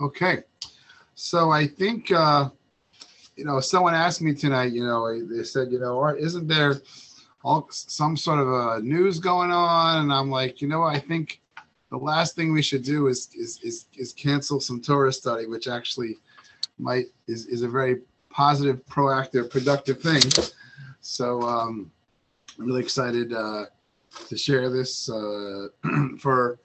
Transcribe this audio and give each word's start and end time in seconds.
Okay. 0.00 0.42
So 1.14 1.50
I 1.50 1.66
think, 1.66 2.10
uh, 2.10 2.50
you 3.36 3.44
know, 3.44 3.60
someone 3.60 3.94
asked 3.94 4.20
me 4.20 4.34
tonight, 4.34 4.72
you 4.72 4.84
know, 4.84 5.24
they 5.26 5.44
said, 5.44 5.70
you 5.70 5.78
know, 5.78 6.08
isn't 6.08 6.48
there 6.48 6.80
all 7.44 7.68
some 7.70 8.16
sort 8.16 8.40
of 8.40 8.48
a 8.48 8.80
news 8.80 9.18
going 9.18 9.50
on? 9.50 10.02
And 10.02 10.12
I'm 10.12 10.30
like, 10.30 10.60
you 10.60 10.68
know, 10.68 10.82
I 10.82 10.98
think 10.98 11.40
the 11.90 11.96
last 11.96 12.34
thing 12.34 12.52
we 12.52 12.62
should 12.62 12.82
do 12.82 13.06
is 13.06 13.28
is 13.34 13.60
is, 13.62 13.86
is 13.96 14.12
cancel 14.12 14.58
some 14.60 14.80
Torah 14.80 15.12
study, 15.12 15.46
which 15.46 15.68
actually 15.68 16.16
might 16.78 17.06
is, 17.28 17.46
is 17.46 17.62
a 17.62 17.68
very 17.68 18.00
positive, 18.30 18.84
proactive, 18.86 19.48
productive 19.48 20.00
thing. 20.00 20.22
So 21.00 21.42
um, 21.42 21.90
I'm 22.58 22.66
really 22.66 22.82
excited 22.82 23.32
uh, 23.32 23.66
to 24.28 24.36
share 24.36 24.70
this 24.70 25.08
uh, 25.08 25.68
for 26.18 26.58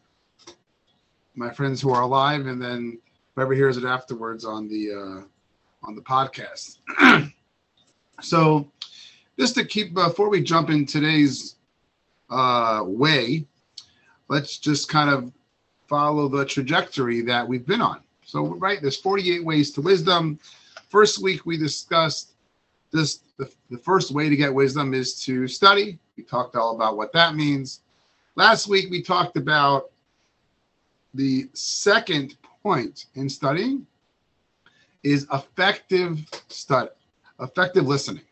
my 1.40 1.50
friends 1.50 1.82
who 1.82 1.92
are 1.92 2.02
alive, 2.02 2.46
and 2.46 2.62
then 2.62 3.00
whoever 3.34 3.54
hears 3.54 3.78
it 3.78 3.86
afterwards 3.86 4.44
on 4.44 4.68
the 4.68 4.92
uh, 4.92 5.88
on 5.88 5.96
the 5.96 6.02
podcast. 6.02 6.80
so, 8.22 8.70
just 9.40 9.56
to 9.56 9.64
keep 9.66 9.94
before 9.94 10.30
we 10.30 10.44
jump 10.44 10.70
in 10.70 10.86
today's 10.86 11.56
uh, 12.30 12.84
way, 12.86 13.46
let's 14.28 14.58
just 14.58 14.90
kind 14.90 15.10
of 15.10 15.32
follow 15.88 16.28
the 16.28 16.46
trajectory 16.46 17.22
that 17.22 17.48
we've 17.48 17.66
been 17.66 17.82
on. 17.82 18.02
So, 18.26 18.56
right, 18.56 18.80
there's 18.82 18.98
48 18.98 19.44
ways 19.44 19.72
to 19.72 19.82
wisdom. 19.82 20.38
First 20.90 21.24
week 21.24 21.46
we 21.46 21.58
discussed 21.58 22.34
this. 22.92 23.22
The, 23.38 23.50
the 23.72 23.78
first 23.78 24.12
way 24.12 24.28
to 24.28 24.36
get 24.36 24.54
wisdom 24.54 24.94
is 24.94 25.24
to 25.24 25.48
study. 25.48 25.98
We 26.18 26.24
talked 26.24 26.58
all 26.58 26.76
about 26.76 26.98
what 26.98 27.14
that 27.14 27.36
means. 27.36 27.80
Last 28.36 28.68
week 28.68 28.92
we 28.92 29.02
talked 29.02 29.38
about 29.38 29.92
the 31.14 31.50
second 31.54 32.36
point 32.64 33.06
in 33.16 33.30
studying 33.30 33.86
is 35.04 35.26
effective 35.34 36.20
study, 36.50 36.90
effective 37.40 37.86
listening, 37.86 38.24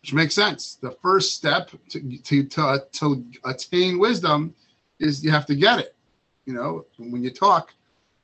which 0.00 0.12
makes 0.12 0.34
sense. 0.34 0.74
The 0.74 0.90
first 1.02 1.34
step 1.34 1.70
to, 1.90 2.18
to, 2.18 2.44
to, 2.44 2.82
to 2.92 3.24
attain 3.44 3.98
wisdom 3.98 4.54
is 4.98 5.24
you 5.24 5.30
have 5.30 5.46
to 5.46 5.54
get 5.54 5.78
it, 5.78 5.94
you 6.46 6.54
know, 6.54 6.84
when 6.98 7.22
you 7.22 7.30
talk. 7.30 7.72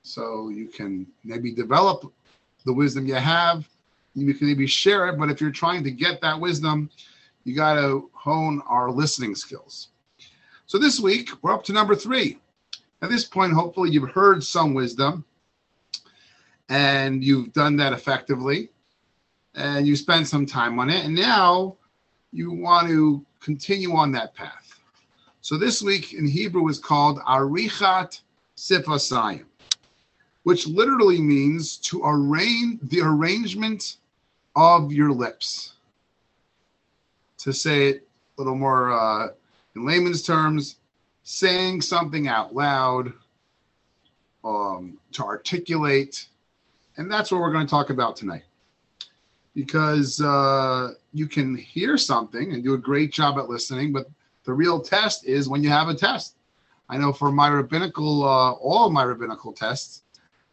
So 0.02 0.48
you 0.48 0.66
can 0.66 1.06
maybe 1.22 1.54
develop 1.54 2.12
the 2.64 2.72
wisdom 2.72 3.06
you 3.06 3.14
have. 3.14 3.68
You 4.14 4.34
can 4.34 4.46
maybe 4.46 4.66
share 4.66 5.08
it, 5.08 5.18
but 5.18 5.30
if 5.30 5.40
you're 5.40 5.50
trying 5.50 5.84
to 5.84 5.90
get 5.90 6.20
that 6.20 6.38
wisdom, 6.38 6.90
you 7.44 7.54
got 7.56 7.74
to 7.74 8.10
hone 8.12 8.62
our 8.66 8.90
listening 8.90 9.34
skills. 9.34 9.88
So 10.66 10.78
this 10.78 11.00
week, 11.00 11.30
we're 11.42 11.52
up 11.52 11.64
to 11.64 11.72
number 11.72 11.94
three 11.94 12.38
at 13.02 13.10
this 13.10 13.24
point, 13.24 13.52
hopefully, 13.52 13.90
you've 13.90 14.10
heard 14.10 14.42
some 14.44 14.74
wisdom 14.74 15.24
and 16.68 17.22
you've 17.22 17.52
done 17.52 17.76
that 17.76 17.92
effectively 17.92 18.70
and 19.54 19.86
you 19.86 19.96
spent 19.96 20.28
some 20.28 20.46
time 20.46 20.78
on 20.78 20.88
it. 20.88 21.04
And 21.04 21.14
now 21.14 21.76
you 22.32 22.52
want 22.52 22.88
to 22.88 23.26
continue 23.40 23.94
on 23.94 24.12
that 24.12 24.34
path. 24.34 24.80
So 25.40 25.58
this 25.58 25.82
week 25.82 26.14
in 26.14 26.26
Hebrew 26.26 26.68
is 26.68 26.78
called 26.78 27.18
Arichat 27.20 28.20
Sifasayim, 28.56 29.44
which 30.44 30.68
literally 30.68 31.20
means 31.20 31.78
to 31.78 32.02
arrange 32.04 32.78
the 32.84 33.00
arrangement 33.00 33.96
of 34.54 34.92
your 34.92 35.10
lips. 35.10 35.74
To 37.38 37.52
say 37.52 37.88
it 37.88 38.08
a 38.38 38.40
little 38.40 38.54
more 38.54 38.92
uh, 38.92 39.28
in 39.74 39.84
layman's 39.84 40.22
terms, 40.22 40.76
saying 41.32 41.80
something 41.80 42.28
out 42.28 42.54
loud, 42.54 43.10
um, 44.44 44.98
to 45.12 45.24
articulate. 45.24 46.26
And 46.98 47.10
that's 47.10 47.32
what 47.32 47.40
we're 47.40 47.52
going 47.52 47.66
to 47.66 47.70
talk 47.70 47.88
about 47.88 48.16
tonight. 48.16 48.42
Because 49.54 50.20
uh, 50.20 50.90
you 51.14 51.26
can 51.26 51.56
hear 51.56 51.96
something 51.96 52.52
and 52.52 52.62
do 52.62 52.74
a 52.74 52.78
great 52.78 53.14
job 53.14 53.38
at 53.38 53.48
listening, 53.48 53.94
but 53.94 54.10
the 54.44 54.52
real 54.52 54.78
test 54.78 55.24
is 55.24 55.48
when 55.48 55.62
you 55.62 55.70
have 55.70 55.88
a 55.88 55.94
test. 55.94 56.36
I 56.90 56.98
know 56.98 57.14
for 57.14 57.32
my 57.32 57.48
rabbinical, 57.48 58.24
uh, 58.24 58.52
all 58.52 58.90
my 58.90 59.02
rabbinical 59.02 59.54
tests, 59.54 60.02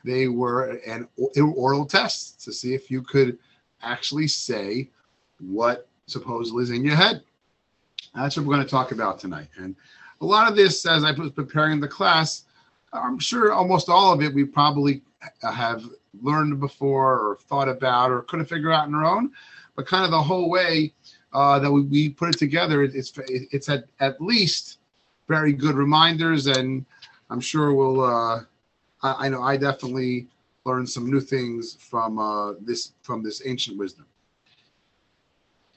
they 0.06 0.30
were 0.30 0.80
an 0.88 1.10
oral 1.38 1.86
tests 1.86 2.42
to 2.46 2.54
see 2.54 2.74
if 2.74 2.90
you 2.90 3.02
could 3.02 3.38
actually 3.82 4.30
say 4.30 4.90
what 5.40 5.90
supposedly 6.06 6.64
is 6.64 6.72
in 6.72 6.86
your 6.86 6.96
head. 6.96 7.22
That's 8.16 8.38
what 8.38 8.46
we're 8.46 8.56
going 8.56 8.66
to 8.66 8.72
talk 8.72 8.94
about 8.94 9.20
tonight. 9.20 9.50
And 9.58 9.76
a 10.22 10.26
lot 10.26 10.50
of 10.50 10.56
this, 10.56 10.86
as 10.86 11.04
I 11.04 11.12
was 11.12 11.32
preparing 11.32 11.80
the 11.80 11.88
class, 11.88 12.44
I'm 12.92 13.20
sure 13.20 13.54
almost 13.54 13.90
all 13.90 14.12
of 14.14 14.22
it 14.22 14.34
we 14.34 14.44
probably 14.44 15.02
have 15.42 15.84
learned 16.22 16.60
before 16.60 17.20
or 17.20 17.38
thought 17.48 17.70
about 17.70 18.12
or 18.12 18.22
couldn't 18.24 18.48
figure 18.48 18.72
out 18.72 18.86
on 18.86 18.96
our 18.96 19.06
own. 19.06 19.32
But 19.76 19.86
kind 19.86 20.04
of 20.04 20.12
the 20.12 20.22
whole 20.22 20.50
way 20.50 20.94
uh, 21.34 21.60
that 21.60 21.72
we, 21.72 21.84
we, 21.84 22.10
put 22.10 22.30
it 22.30 22.40
together, 22.40 22.84
it's 22.84 23.14
it's 23.28 23.70
at, 23.70 23.86
at 24.00 24.20
least 24.20 24.80
very 25.28 25.54
good 25.54 25.76
reminders, 25.76 26.48
and 26.48 26.86
I'm 27.30 27.40
sure 27.40 27.74
we'll. 27.74 28.04
Uh, 28.04 28.42
I, 29.04 29.26
I, 29.26 29.30
know 29.30 29.42
I 29.42 29.56
definitely 29.56 30.28
learned 30.66 30.90
some 30.90 31.10
new 31.10 31.22
things 31.22 31.78
from 31.80 32.20
uh, 32.20 32.54
this 32.60 32.94
from 33.04 33.24
this 33.24 33.44
ancient 33.46 33.78
wisdom. 33.78 34.06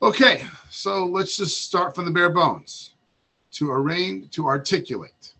Okay, 0.00 0.44
so 0.70 1.04
let's 1.04 1.36
just 1.36 1.62
start 1.62 1.94
from 1.94 2.06
the 2.06 2.10
bare 2.10 2.30
bones 2.30 2.91
to 3.52 3.70
arrange, 3.70 4.30
to 4.30 4.46
articulate. 4.46 5.34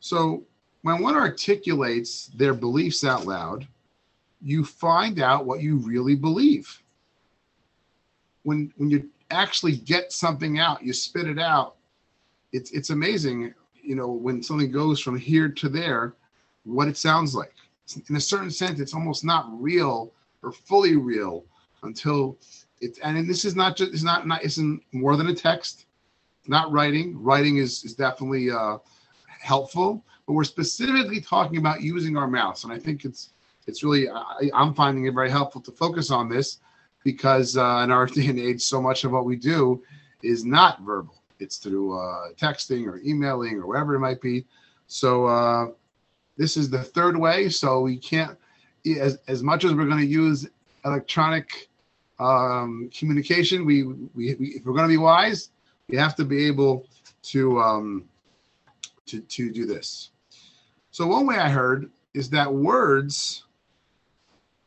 So 0.00 0.44
when 0.82 1.02
one 1.02 1.14
articulates 1.14 2.28
their 2.28 2.54
beliefs 2.54 3.04
out 3.04 3.26
loud, 3.26 3.66
you 4.42 4.64
find 4.64 5.20
out 5.20 5.46
what 5.46 5.60
you 5.60 5.76
really 5.76 6.14
believe. 6.14 6.82
When 8.44 8.72
when 8.76 8.90
you 8.90 9.10
actually 9.30 9.76
get 9.76 10.12
something 10.12 10.58
out, 10.58 10.84
you 10.84 10.92
spit 10.92 11.26
it 11.26 11.38
out. 11.38 11.76
It's 12.52 12.70
it's 12.70 12.90
amazing, 12.90 13.52
you 13.82 13.96
know, 13.96 14.10
when 14.10 14.42
something 14.42 14.70
goes 14.70 15.00
from 15.00 15.18
here 15.18 15.48
to 15.48 15.68
there, 15.68 16.14
what 16.64 16.88
it 16.88 16.96
sounds 16.96 17.34
like. 17.34 17.54
In 18.08 18.16
a 18.16 18.20
certain 18.20 18.50
sense, 18.50 18.80
it's 18.80 18.94
almost 18.94 19.24
not 19.24 19.46
real 19.60 20.12
or 20.42 20.52
fully 20.52 20.96
real 20.96 21.44
until 21.82 22.38
it's 22.80 22.98
and 23.00 23.28
this 23.28 23.44
is 23.44 23.56
not 23.56 23.76
just 23.76 23.92
it's 23.92 24.02
not 24.02 24.26
not 24.26 24.44
isn't 24.44 24.82
more 24.92 25.16
than 25.16 25.28
a 25.28 25.34
text 25.34 25.85
not 26.48 26.70
writing. 26.72 27.20
Writing 27.22 27.58
is, 27.58 27.84
is 27.84 27.94
definitely 27.94 28.50
uh, 28.50 28.78
helpful, 29.40 30.04
but 30.26 30.34
we're 30.34 30.44
specifically 30.44 31.20
talking 31.20 31.58
about 31.58 31.82
using 31.82 32.16
our 32.16 32.26
mouths. 32.26 32.64
And 32.64 32.72
I 32.72 32.78
think 32.78 33.04
it's 33.04 33.30
it's 33.66 33.82
really 33.82 34.08
I, 34.08 34.50
am 34.54 34.74
finding 34.74 35.06
it 35.06 35.14
very 35.14 35.30
helpful 35.30 35.60
to 35.62 35.72
focus 35.72 36.10
on 36.10 36.28
this 36.28 36.58
because 37.04 37.56
uh, 37.56 37.80
in 37.84 37.90
our 37.90 38.06
day 38.16 38.26
and 38.26 38.38
age, 38.38 38.62
so 38.62 38.80
much 38.80 39.04
of 39.04 39.12
what 39.12 39.24
we 39.24 39.36
do 39.36 39.82
is 40.22 40.44
not 40.44 40.80
verbal. 40.82 41.14
It's 41.38 41.58
through 41.58 41.98
uh, 41.98 42.32
texting 42.36 42.86
or 42.86 42.98
emailing 43.04 43.56
or 43.56 43.66
whatever 43.66 43.94
it 43.94 44.00
might 44.00 44.20
be. 44.20 44.46
So 44.86 45.26
uh, 45.26 45.66
this 46.36 46.56
is 46.56 46.70
the 46.70 46.82
third 46.82 47.16
way. 47.16 47.48
So 47.48 47.80
we 47.80 47.98
can't 47.98 48.38
as 49.00 49.18
as 49.28 49.42
much 49.42 49.64
as 49.64 49.74
we're 49.74 49.86
going 49.86 50.00
to 50.00 50.06
use 50.06 50.46
electronic 50.84 51.68
um, 52.18 52.90
communication. 52.96 53.64
We, 53.64 53.82
we, 53.82 54.06
we 54.14 54.46
if 54.56 54.64
we're 54.64 54.72
going 54.72 54.84
to 54.84 54.92
be 54.92 54.96
wise, 54.96 55.50
you 55.88 55.98
have 55.98 56.16
to 56.16 56.24
be 56.24 56.46
able 56.46 56.86
to 57.22 57.60
um, 57.60 58.04
to 59.06 59.20
to 59.20 59.52
do 59.52 59.66
this. 59.66 60.10
So 60.90 61.06
one 61.06 61.26
way 61.26 61.36
I 61.36 61.48
heard 61.48 61.90
is 62.14 62.30
that 62.30 62.52
words 62.52 63.44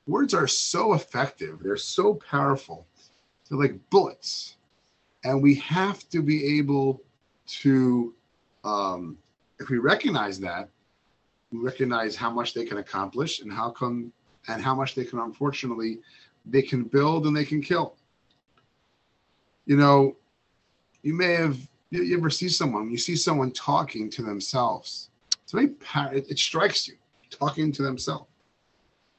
words 0.08 0.34
are 0.34 0.48
so 0.48 0.94
effective. 0.94 1.60
They're 1.62 1.78
so 1.78 2.16
powerful. 2.16 2.88
They're 3.48 3.60
like 3.60 3.80
bullets, 3.90 4.58
and 5.24 5.42
we 5.42 5.56
have 5.56 6.08
to 6.10 6.22
be 6.22 6.60
able 6.60 7.02
to, 7.48 8.14
um, 8.64 9.18
if 9.60 9.70
we 9.70 9.78
recognize 9.78 10.40
that, 10.40 10.70
we 11.52 11.60
recognize 11.60 12.16
how 12.16 12.30
much 12.30 12.54
they 12.54 12.66
can 12.66 12.78
accomplish 12.78 13.40
and 13.40 13.52
how 13.52 13.72
come 13.72 14.12
and 14.48 14.62
how 14.62 14.76
much 14.76 14.96
they 14.96 15.04
can 15.04 15.20
unfortunately 15.20 16.00
they 16.46 16.62
can 16.62 16.84
build 16.84 17.26
and 17.26 17.36
they 17.36 17.46
can 17.46 17.62
kill. 17.62 17.96
You 19.66 19.78
know, 19.78 20.16
you 21.02 21.14
may 21.14 21.34
have 21.34 21.58
you, 21.90 22.04
you 22.04 22.18
ever 22.18 22.30
see 22.30 22.50
someone 22.50 22.90
you 22.90 22.98
see 22.98 23.16
someone 23.16 23.52
talking 23.52 24.10
to 24.12 24.22
themselves. 24.22 25.10
It's 25.44 25.52
very 25.52 25.72
it, 26.18 26.30
it 26.30 26.40
strikes 26.40 26.88
you 26.88 26.96
talking 27.30 27.72
to 27.74 27.82
themselves. 27.82 28.28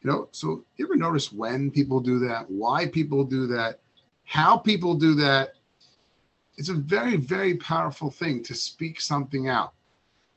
You 0.03 0.11
know 0.11 0.29
so 0.33 0.65
you 0.77 0.87
ever 0.87 0.97
notice 0.97 1.33
when 1.33 1.71
people 1.71 2.01
do 2.01 2.19
that 2.21 2.51
why 2.51 2.87
people 2.87 3.25
do 3.25 3.47
that 3.49 3.81
how 4.25 4.57
people 4.57 4.95
do 4.95 5.15
that? 5.17 5.55
It's 6.57 6.69
a 6.69 6.75
very 6.75 7.17
very 7.17 7.57
powerful 7.57 8.11
thing 8.11 8.43
to 8.45 8.55
speak 8.55 9.01
something 9.01 9.49
out. 9.49 9.73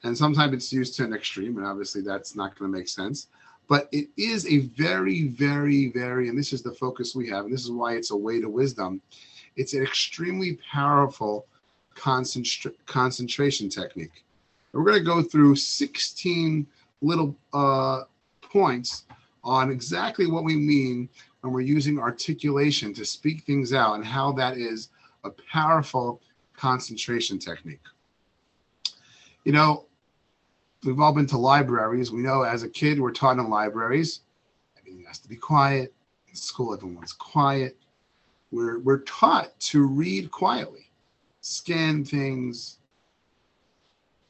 And 0.04 0.18
sometimes 0.18 0.54
it's 0.54 0.74
used 0.74 0.96
to 0.96 1.06
an 1.06 1.14
extreme 1.14 1.58
and 1.58 1.66
obviously 1.66 2.02
that's 2.02 2.36
not 2.36 2.58
going 2.58 2.72
to 2.72 2.78
make 2.78 2.88
sense. 2.88 3.28
But 3.70 3.88
it 3.92 4.10
is 4.18 4.46
a 4.48 4.60
very 4.60 5.28
very 5.28 5.92
very 5.92 6.30
and 6.30 6.38
this 6.38 6.54
is 6.54 6.62
the 6.62 6.74
focus 6.74 7.16
we 7.16 7.30
have 7.30 7.46
and 7.46 7.54
this 7.54 7.64
is 7.64 7.72
why 7.72 7.96
it's 7.96 8.12
a 8.12 8.18
way 8.18 8.42
to 8.42 8.50
wisdom 8.50 9.02
it's 9.56 9.74
an 9.74 9.84
extremely 9.84 10.60
powerful 10.72 11.46
concentra- 11.96 12.74
concentration 12.86 13.70
technique. 13.70 14.24
we're 14.72 14.84
going 14.84 14.98
to 14.98 15.04
go 15.04 15.22
through 15.22 15.56
16 15.56 16.66
little 17.02 17.36
uh, 17.54 18.04
points 18.42 19.06
on 19.44 19.70
exactly 19.70 20.28
what 20.28 20.44
we 20.44 20.56
mean 20.56 21.10
when 21.42 21.52
we're 21.54 21.62
using 21.62 22.00
articulation 22.00 22.94
to 22.94 23.06
speak 23.06 23.44
things 23.44 23.74
out 23.74 23.96
and 23.96 24.06
how 24.06 24.32
that 24.32 24.58
is 24.58 24.90
a 25.26 25.30
powerful 25.52 26.22
concentration 26.56 27.38
technique. 27.38 27.82
You 29.44 29.52
know, 29.52 29.86
we've 30.84 31.00
all 31.00 31.14
been 31.14 31.28
to 31.28 31.38
libraries. 31.38 32.12
We 32.12 32.22
know 32.22 32.44
as 32.44 32.64
a 32.64 32.70
kid, 32.70 33.00
we're 33.00 33.12
taught 33.12 33.38
in 33.38 33.50
libraries, 33.50 34.22
everything 34.78 35.04
has 35.06 35.20
to 35.20 35.30
be 35.30 35.36
quiet. 35.36 35.94
In 36.30 36.36
school, 36.36 36.74
everyone's 36.74 37.14
quiet. 37.14 37.78
We're, 38.54 38.78
we're 38.78 39.00
taught 39.00 39.60
to 39.62 39.84
read 39.84 40.30
quietly, 40.30 40.92
scan 41.42 42.06
things. 42.06 42.78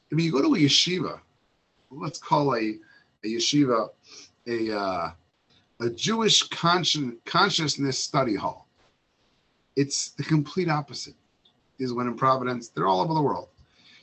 I 0.09 0.15
mean, 0.15 0.25
you 0.25 0.31
go 0.31 0.41
to 0.41 0.55
a 0.55 0.57
yeshiva, 0.57 1.19
let's 1.91 2.19
call 2.19 2.55
a, 2.55 2.77
a 3.25 3.27
yeshiva 3.27 3.89
a, 4.47 4.77
uh, 4.77 5.11
a 5.81 5.89
Jewish 5.89 6.47
consci- 6.47 7.17
consciousness 7.25 7.99
study 7.99 8.35
hall. 8.35 8.69
It's 9.75 10.11
the 10.11 10.23
complete 10.23 10.69
opposite. 10.69 11.15
Is 11.79 11.91
when 11.91 12.07
in 12.07 12.15
Providence, 12.15 12.69
they're 12.69 12.87
all 12.87 13.01
over 13.01 13.13
the 13.13 13.21
world. 13.21 13.49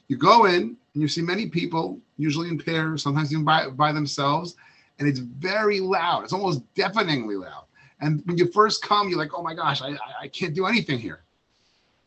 You 0.08 0.18
go 0.18 0.44
in 0.44 0.76
and 0.92 1.02
you 1.02 1.08
see 1.08 1.22
many 1.22 1.48
people, 1.48 1.98
usually 2.18 2.48
in 2.48 2.58
pairs, 2.58 3.04
sometimes 3.04 3.32
even 3.32 3.44
by, 3.44 3.68
by 3.68 3.92
themselves, 3.92 4.56
and 4.98 5.08
it's 5.08 5.20
very 5.20 5.80
loud. 5.80 6.24
It's 6.24 6.34
almost 6.34 6.62
deafeningly 6.74 7.36
loud. 7.36 7.64
And 8.00 8.22
when 8.24 8.38
you 8.38 8.50
first 8.50 8.82
come, 8.82 9.08
you're 9.08 9.18
like, 9.18 9.32
oh 9.34 9.42
my 9.42 9.54
gosh, 9.54 9.82
I, 9.82 9.96
I 10.20 10.28
can't 10.28 10.54
do 10.54 10.66
anything 10.66 10.98
here. 10.98 11.20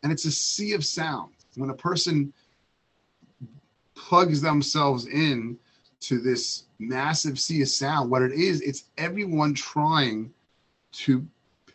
And 0.01 0.11
it's 0.11 0.25
a 0.25 0.31
sea 0.31 0.73
of 0.73 0.83
sound. 0.83 1.33
When 1.55 1.69
a 1.69 1.75
person 1.75 2.33
plugs 3.95 4.41
themselves 4.41 5.05
in 5.05 5.57
to 6.01 6.19
this 6.19 6.63
massive 6.79 7.39
sea 7.39 7.61
of 7.61 7.69
sound, 7.69 8.09
what 8.09 8.21
it 8.21 8.33
is, 8.33 8.61
it's 8.61 8.85
everyone 8.97 9.53
trying 9.53 10.33
to 10.93 11.25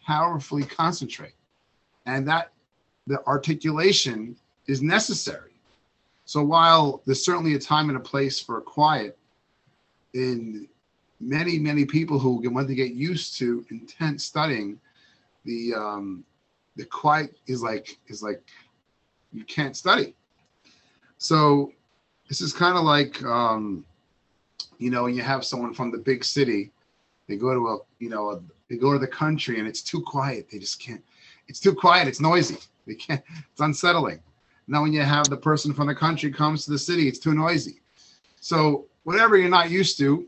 powerfully 0.04 0.64
concentrate. 0.64 1.34
And 2.06 2.26
that 2.28 2.52
the 3.06 3.24
articulation 3.26 4.36
is 4.66 4.82
necessary. 4.82 5.52
So 6.24 6.42
while 6.42 7.02
there's 7.06 7.24
certainly 7.24 7.54
a 7.54 7.58
time 7.58 7.88
and 7.88 7.96
a 7.96 8.00
place 8.00 8.40
for 8.40 8.60
quiet, 8.60 9.16
in 10.14 10.68
many 11.20 11.58
many 11.58 11.84
people 11.84 12.18
who 12.18 12.42
want 12.50 12.68
to 12.68 12.74
get 12.74 12.92
used 12.92 13.38
to 13.38 13.64
intense 13.70 14.24
studying, 14.24 14.78
the 15.44 15.74
um, 15.74 16.24
the 16.76 16.84
quiet 16.84 17.36
is 17.46 17.62
like 17.62 17.98
is 18.08 18.22
like 18.22 18.42
you 19.32 19.44
can't 19.44 19.76
study. 19.76 20.14
So 21.18 21.72
this 22.28 22.40
is 22.40 22.52
kind 22.52 22.76
of 22.76 22.84
like 22.84 23.22
um, 23.24 23.84
you 24.78 24.90
know 24.90 25.04
when 25.04 25.14
you 25.14 25.22
have 25.22 25.44
someone 25.44 25.74
from 25.74 25.90
the 25.90 25.98
big 25.98 26.24
city, 26.24 26.70
they 27.26 27.36
go 27.36 27.52
to 27.52 27.68
a 27.68 27.78
you 27.98 28.08
know 28.08 28.30
a, 28.30 28.40
they 28.68 28.76
go 28.76 28.92
to 28.92 28.98
the 28.98 29.06
country 29.06 29.58
and 29.58 29.66
it's 29.66 29.82
too 29.82 30.02
quiet. 30.02 30.48
They 30.50 30.58
just 30.58 30.80
can't. 30.80 31.02
It's 31.48 31.60
too 31.60 31.74
quiet. 31.74 32.08
It's 32.08 32.20
noisy. 32.20 32.58
They 32.86 32.94
can't. 32.94 33.22
It's 33.52 33.60
unsettling. 33.60 34.20
Now, 34.66 34.82
when 34.82 34.92
you 34.92 35.00
have 35.00 35.28
the 35.30 35.36
person 35.36 35.72
from 35.72 35.86
the 35.86 35.94
country 35.94 36.30
comes 36.30 36.64
to 36.64 36.70
the 36.70 36.78
city, 36.78 37.08
it's 37.08 37.18
too 37.18 37.32
noisy. 37.32 37.80
So 38.40 38.84
whatever 39.04 39.38
you're 39.38 39.48
not 39.48 39.70
used 39.70 39.96
to, 39.98 40.26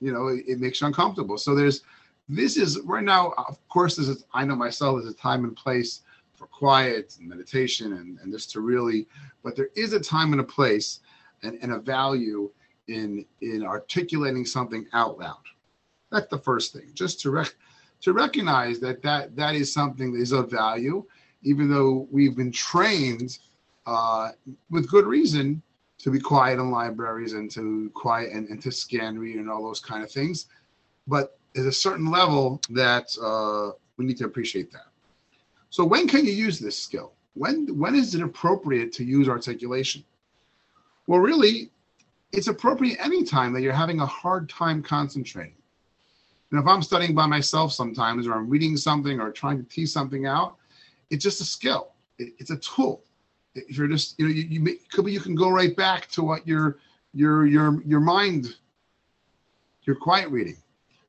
you 0.00 0.12
know, 0.12 0.28
it, 0.28 0.44
it 0.46 0.60
makes 0.60 0.80
you 0.80 0.86
uncomfortable. 0.86 1.38
So 1.38 1.54
there's 1.54 1.82
this 2.28 2.56
is 2.56 2.80
right 2.84 3.04
now, 3.04 3.32
of 3.36 3.56
course, 3.68 3.96
this 3.96 4.08
is 4.08 4.24
I 4.34 4.44
know 4.44 4.56
myself 4.56 5.00
there's 5.00 5.12
a 5.12 5.16
time 5.16 5.44
and 5.44 5.56
place 5.56 6.02
for 6.34 6.46
quiet 6.46 7.16
and 7.18 7.28
meditation 7.28 7.94
and, 7.94 8.18
and 8.20 8.32
this 8.32 8.46
to 8.48 8.60
really, 8.60 9.06
but 9.42 9.56
there 9.56 9.70
is 9.74 9.92
a 9.92 10.00
time 10.00 10.32
and 10.32 10.40
a 10.40 10.44
place 10.44 11.00
and, 11.42 11.58
and 11.62 11.72
a 11.72 11.78
value 11.78 12.50
in 12.88 13.24
in 13.40 13.64
articulating 13.64 14.44
something 14.44 14.86
out 14.92 15.18
loud. 15.18 15.42
That's 16.10 16.28
the 16.28 16.38
first 16.38 16.72
thing. 16.72 16.90
Just 16.94 17.20
to 17.20 17.30
rec- 17.30 17.56
to 18.02 18.12
recognize 18.12 18.80
that 18.80 19.02
that 19.02 19.36
that 19.36 19.54
is 19.54 19.72
something 19.72 20.12
that 20.12 20.20
is 20.20 20.32
of 20.32 20.50
value, 20.50 21.04
even 21.42 21.70
though 21.70 22.06
we've 22.10 22.36
been 22.36 22.52
trained 22.52 23.38
uh, 23.86 24.32
with 24.70 24.90
good 24.90 25.06
reason 25.06 25.62
to 25.98 26.10
be 26.10 26.20
quiet 26.20 26.58
in 26.58 26.70
libraries 26.70 27.32
and 27.32 27.50
to 27.52 27.90
quiet 27.94 28.32
and, 28.32 28.48
and 28.48 28.60
to 28.62 28.70
scan 28.70 29.18
read 29.18 29.36
and 29.36 29.50
all 29.50 29.62
those 29.62 29.80
kind 29.80 30.02
of 30.02 30.10
things. 30.10 30.46
But 31.06 31.38
there's 31.54 31.66
a 31.66 31.72
certain 31.72 32.10
level 32.10 32.60
that 32.70 33.16
uh, 33.22 33.76
we 33.96 34.04
need 34.04 34.18
to 34.18 34.24
appreciate 34.24 34.70
that. 34.72 34.86
So 35.70 35.84
when 35.84 36.06
can 36.06 36.24
you 36.24 36.32
use 36.32 36.58
this 36.58 36.78
skill? 36.78 37.12
When 37.34 37.78
when 37.78 37.94
is 37.94 38.14
it 38.14 38.22
appropriate 38.22 38.92
to 38.92 39.04
use 39.04 39.28
articulation? 39.28 40.04
Well, 41.06 41.20
really, 41.20 41.70
it's 42.32 42.48
appropriate 42.48 42.98
anytime 42.98 43.52
that 43.52 43.62
you're 43.62 43.72
having 43.72 44.00
a 44.00 44.06
hard 44.06 44.48
time 44.48 44.82
concentrating. 44.82 45.54
And 46.50 46.60
if 46.60 46.66
I'm 46.66 46.82
studying 46.82 47.14
by 47.14 47.26
myself 47.26 47.72
sometimes, 47.72 48.26
or 48.26 48.34
I'm 48.34 48.48
reading 48.48 48.76
something 48.76 49.20
or 49.20 49.30
trying 49.30 49.58
to 49.58 49.68
tease 49.68 49.92
something 49.92 50.26
out, 50.26 50.56
it's 51.10 51.22
just 51.22 51.40
a 51.40 51.44
skill. 51.44 51.92
It, 52.18 52.34
it's 52.38 52.50
a 52.50 52.56
tool 52.56 53.02
if 53.56 53.76
you're 53.76 53.88
just 53.88 54.18
you 54.18 54.26
know 54.26 54.34
you, 54.34 54.42
you 54.42 54.60
may, 54.60 54.74
could 54.92 55.04
be 55.04 55.12
you 55.12 55.20
can 55.20 55.34
go 55.34 55.50
right 55.50 55.74
back 55.76 56.08
to 56.10 56.22
what 56.22 56.46
your 56.46 56.78
your 57.12 57.46
your 57.46 57.82
your 57.82 58.00
mind 58.00 58.56
your 59.82 59.96
quiet 59.96 60.28
reading. 60.30 60.56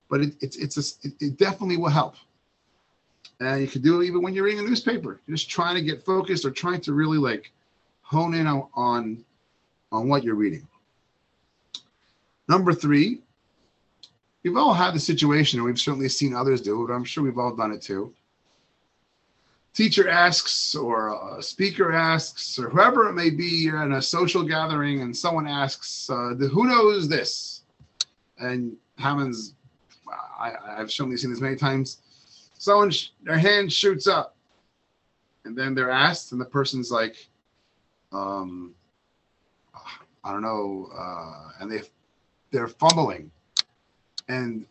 But 0.10 0.22
it, 0.22 0.36
it's 0.42 0.58
it's 0.58 0.78
a, 0.78 1.08
it, 1.08 1.14
it 1.20 1.38
definitely 1.38 1.78
will 1.78 1.90
help. 1.90 2.16
And 3.40 3.62
you 3.62 3.68
can 3.68 3.82
do 3.82 4.02
it 4.02 4.06
even 4.06 4.22
when 4.22 4.34
you're 4.34 4.46
reading 4.46 4.66
a 4.66 4.68
newspaper. 4.68 5.20
You're 5.28 5.38
just 5.38 5.50
trying 5.50 5.76
to 5.76 5.82
get 5.82 6.04
focused 6.04 6.46
or 6.46 6.52
trying 6.52 6.82
to 6.82 6.94
really 6.94 7.18
like 7.18 7.52
hone 8.02 8.34
in 8.34 8.48
on 8.48 8.68
on, 8.76 9.26
on 9.92 10.08
what 10.08 10.24
you're 10.24 10.36
reading. 10.36 10.68
Number 12.48 12.74
three 12.74 13.22
we've 14.48 14.58
all 14.58 14.74
had 14.74 14.94
the 14.94 15.00
situation 15.00 15.60
and 15.60 15.66
we've 15.66 15.80
certainly 15.80 16.08
seen 16.08 16.34
others 16.34 16.62
do 16.62 16.88
it 16.88 16.94
i'm 16.94 17.04
sure 17.04 17.24
we've 17.24 17.38
all 17.38 17.56
done 17.56 17.72
it 17.72 17.82
too 17.82 18.14
teacher 19.78 20.10
asks 20.10 20.74
or 20.74 21.38
a 21.38 21.44
speaker 21.44 21.94
asks 21.94 22.58
or 22.58 22.68
whoever 22.68 23.08
it 23.10 23.14
may 23.14 23.30
be 23.30 23.46
you're 23.46 23.84
in 23.84 23.94
a 23.94 24.02
social 24.02 24.42
gathering 24.42 25.04
and 25.04 25.16
someone 25.16 25.46
asks 25.48 26.10
uh, 26.10 26.34
who 26.52 26.66
knows 26.66 27.08
this? 27.08 27.62
And 28.40 28.76
hammond's 28.98 29.54
I, 30.40 30.54
i've 30.80 30.92
certainly 30.92 31.16
seen 31.16 31.30
this 31.30 31.42
many 31.42 31.56
times. 31.56 32.02
Someone 32.58 32.90
sh- 32.90 33.10
their 33.22 33.38
hand 33.38 33.72
shoots 33.72 34.08
up 34.08 34.36
and 35.46 35.56
then 35.56 35.76
they're 35.76 35.92
asked 35.92 36.32
and 36.32 36.42
the 36.42 36.46
person's 36.46 36.90
like 36.90 37.28
um 38.12 38.74
i 40.24 40.32
don't 40.32 40.42
know 40.42 40.90
uh 40.98 41.50
and 41.60 41.72
they 41.72 41.82
they're 42.50 42.68
fumbling. 42.68 43.30
And 44.28 44.66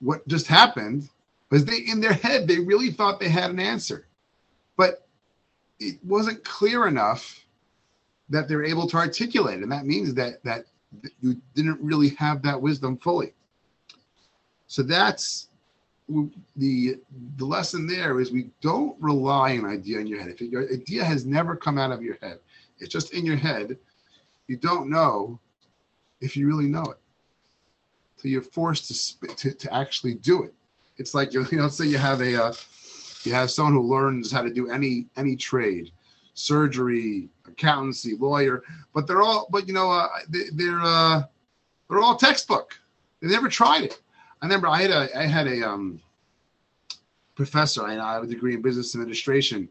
what 0.00 0.28
just 0.28 0.46
happened 0.46 1.08
was 1.48 1.64
they 1.64 1.78
in 1.78 2.02
their 2.02 2.12
head 2.12 2.46
they 2.46 2.58
really 2.58 2.90
thought 2.90 3.20
they 3.20 3.30
had 3.30 3.50
an 3.50 3.58
answer 3.58 4.04
but 4.78 5.06
it 5.78 6.02
wasn't 6.02 6.42
clear 6.44 6.86
enough 6.86 7.44
that 8.30 8.48
they're 8.48 8.64
able 8.64 8.88
to 8.88 8.96
articulate 8.96 9.60
and 9.60 9.70
that 9.70 9.84
means 9.84 10.14
that 10.14 10.42
that 10.44 10.64
you 11.20 11.36
didn't 11.54 11.78
really 11.82 12.10
have 12.10 12.40
that 12.42 12.58
wisdom 12.58 12.96
fully. 12.96 13.34
So 14.68 14.82
that's 14.82 15.48
the 16.56 16.98
the 17.36 17.44
lesson 17.44 17.86
there 17.86 18.18
is 18.18 18.32
we 18.32 18.48
don't 18.62 18.96
rely 18.98 19.58
on 19.58 19.66
idea 19.66 19.98
in 19.98 20.06
your 20.06 20.20
head. 20.20 20.30
If 20.30 20.40
your 20.40 20.62
idea 20.72 21.04
has 21.04 21.26
never 21.26 21.54
come 21.54 21.76
out 21.76 21.92
of 21.92 22.02
your 22.02 22.16
head 22.22 22.38
it's 22.78 22.92
just 22.92 23.12
in 23.12 23.26
your 23.26 23.36
head 23.36 23.76
you 24.46 24.56
don't 24.56 24.88
know 24.88 25.38
if 26.20 26.36
you 26.36 26.46
really 26.46 26.66
know 26.66 26.84
it. 26.84 26.98
So 28.16 28.28
you're 28.28 28.42
forced 28.42 28.88
to 28.88 29.34
to, 29.36 29.52
to 29.52 29.74
actually 29.74 30.14
do 30.14 30.42
it. 30.42 30.54
It's 30.96 31.14
like 31.14 31.32
you 31.32 31.46
know 31.52 31.68
say 31.68 31.86
you 31.86 31.98
have 31.98 32.20
a 32.20 32.44
uh, 32.44 32.52
you 33.28 33.34
have 33.34 33.50
someone 33.50 33.74
who 33.74 33.82
learns 33.82 34.32
how 34.32 34.42
to 34.42 34.50
do 34.50 34.70
any 34.70 35.06
any 35.16 35.36
trade, 35.36 35.92
surgery, 36.34 37.28
accountancy, 37.46 38.16
lawyer, 38.16 38.62
but 38.94 39.06
they're 39.06 39.22
all 39.22 39.48
but 39.50 39.68
you 39.68 39.74
know 39.74 39.90
uh, 39.90 40.08
they, 40.28 40.64
are 40.64 40.82
uh, 40.82 41.22
they're 41.88 42.00
all 42.00 42.16
textbook. 42.16 42.80
They 43.20 43.28
never 43.28 43.48
tried 43.48 43.84
it. 43.84 44.00
I 44.40 44.46
remember 44.46 44.66
I 44.68 44.82
had 44.82 44.90
a 44.90 45.18
I 45.18 45.26
had 45.26 45.46
a 45.46 45.68
um, 45.68 46.00
professor. 47.34 47.84
I, 47.84 47.98
I 47.98 48.14
have 48.14 48.24
a 48.24 48.26
degree 48.26 48.54
in 48.54 48.62
business 48.62 48.94
administration, 48.94 49.68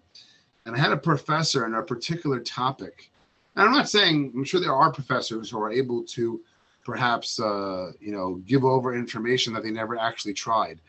and 0.65 0.75
I 0.75 0.79
had 0.79 0.91
a 0.91 0.97
professor 0.97 1.65
in 1.65 1.73
a 1.73 1.81
particular 1.81 2.39
topic. 2.39 3.09
And 3.55 3.65
I'm 3.65 3.73
not 3.73 3.89
saying 3.89 4.33
I'm 4.35 4.43
sure 4.43 4.61
there 4.61 4.75
are 4.75 4.91
professors 4.91 5.49
who 5.49 5.59
are 5.59 5.71
able 5.71 6.03
to 6.03 6.39
perhaps 6.85 7.39
uh, 7.39 7.91
you 7.99 8.11
know 8.11 8.35
give 8.45 8.63
over 8.63 8.93
information 8.93 9.51
that 9.53 9.63
they 9.63 9.71
never 9.71 9.97
actually 9.97 10.35
tried 10.35 10.79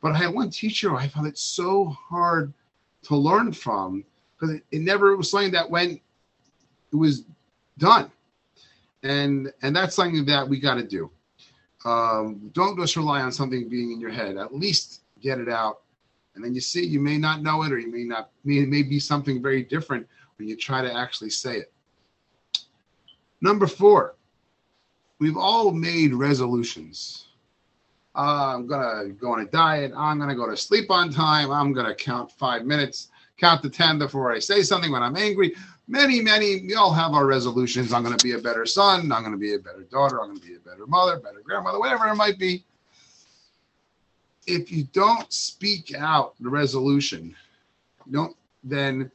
but 0.00 0.12
I 0.12 0.18
had 0.18 0.34
one 0.34 0.50
teacher 0.50 0.94
I 0.94 1.08
found 1.08 1.26
it 1.26 1.38
so 1.38 1.86
hard 1.86 2.52
to 3.04 3.16
learn 3.16 3.52
from 3.52 4.04
because 4.34 4.56
it, 4.56 4.64
it 4.70 4.80
never 4.80 5.16
was 5.16 5.30
something 5.30 5.52
that 5.52 5.68
went, 5.68 6.00
it 6.92 6.96
was 6.96 7.24
done. 7.78 8.10
And 9.02 9.52
and 9.62 9.74
that's 9.74 9.94
something 9.94 10.24
that 10.26 10.48
we 10.48 10.58
got 10.58 10.74
to 10.74 10.82
do. 10.82 11.10
Um, 11.84 12.50
don't 12.52 12.78
just 12.78 12.96
rely 12.96 13.22
on 13.22 13.30
something 13.30 13.68
being 13.68 13.92
in 13.92 14.00
your 14.00 14.10
head. 14.10 14.36
At 14.36 14.54
least 14.54 15.02
get 15.20 15.38
it 15.38 15.48
out. 15.48 15.82
And 16.34 16.44
then 16.44 16.54
you 16.54 16.60
see, 16.60 16.84
you 16.84 17.00
may 17.00 17.18
not 17.18 17.42
know 17.42 17.62
it, 17.62 17.72
or 17.72 17.78
you 17.78 17.90
may 17.90 18.04
not, 18.04 18.30
may, 18.44 18.58
it 18.58 18.68
may 18.68 18.82
be 18.82 19.00
something 19.00 19.42
very 19.42 19.62
different 19.62 20.06
when 20.36 20.48
you 20.48 20.56
try 20.56 20.82
to 20.82 20.92
actually 20.92 21.30
say 21.30 21.56
it. 21.56 21.72
Number 23.40 23.66
four, 23.66 24.16
we've 25.18 25.36
all 25.36 25.72
made 25.72 26.14
resolutions. 26.14 27.27
Uh, 28.18 28.56
I'm 28.56 28.66
gonna 28.66 29.10
go 29.10 29.32
on 29.32 29.40
a 29.42 29.44
diet. 29.44 29.92
I'm 29.96 30.18
gonna 30.18 30.34
go 30.34 30.50
to 30.50 30.56
sleep 30.56 30.90
on 30.90 31.08
time. 31.08 31.52
I'm 31.52 31.72
gonna 31.72 31.94
count 31.94 32.32
five 32.32 32.64
minutes, 32.64 33.10
count 33.36 33.62
to 33.62 33.70
ten 33.70 33.96
before 33.96 34.32
I 34.32 34.40
say 34.40 34.62
something 34.62 34.90
when 34.90 35.04
I'm 35.04 35.16
angry. 35.16 35.54
Many, 35.86 36.20
many, 36.20 36.62
we 36.62 36.74
all 36.74 36.92
have 36.92 37.12
our 37.12 37.26
resolutions. 37.26 37.92
I'm 37.92 38.02
gonna 38.02 38.16
be 38.16 38.32
a 38.32 38.38
better 38.38 38.66
son. 38.66 39.12
I'm 39.12 39.22
gonna 39.22 39.36
be 39.36 39.54
a 39.54 39.58
better 39.60 39.84
daughter. 39.84 40.20
I'm 40.20 40.30
gonna 40.30 40.40
be 40.40 40.56
a 40.56 40.58
better 40.58 40.84
mother, 40.88 41.20
better 41.20 41.40
grandmother, 41.44 41.78
whatever 41.78 42.08
it 42.08 42.16
might 42.16 42.40
be. 42.40 42.64
If 44.48 44.72
you 44.72 44.88
don't 44.92 45.32
speak 45.32 45.94
out 45.94 46.34
the 46.40 46.48
resolution, 46.48 47.36
don't 48.10 48.36
then 48.64 49.12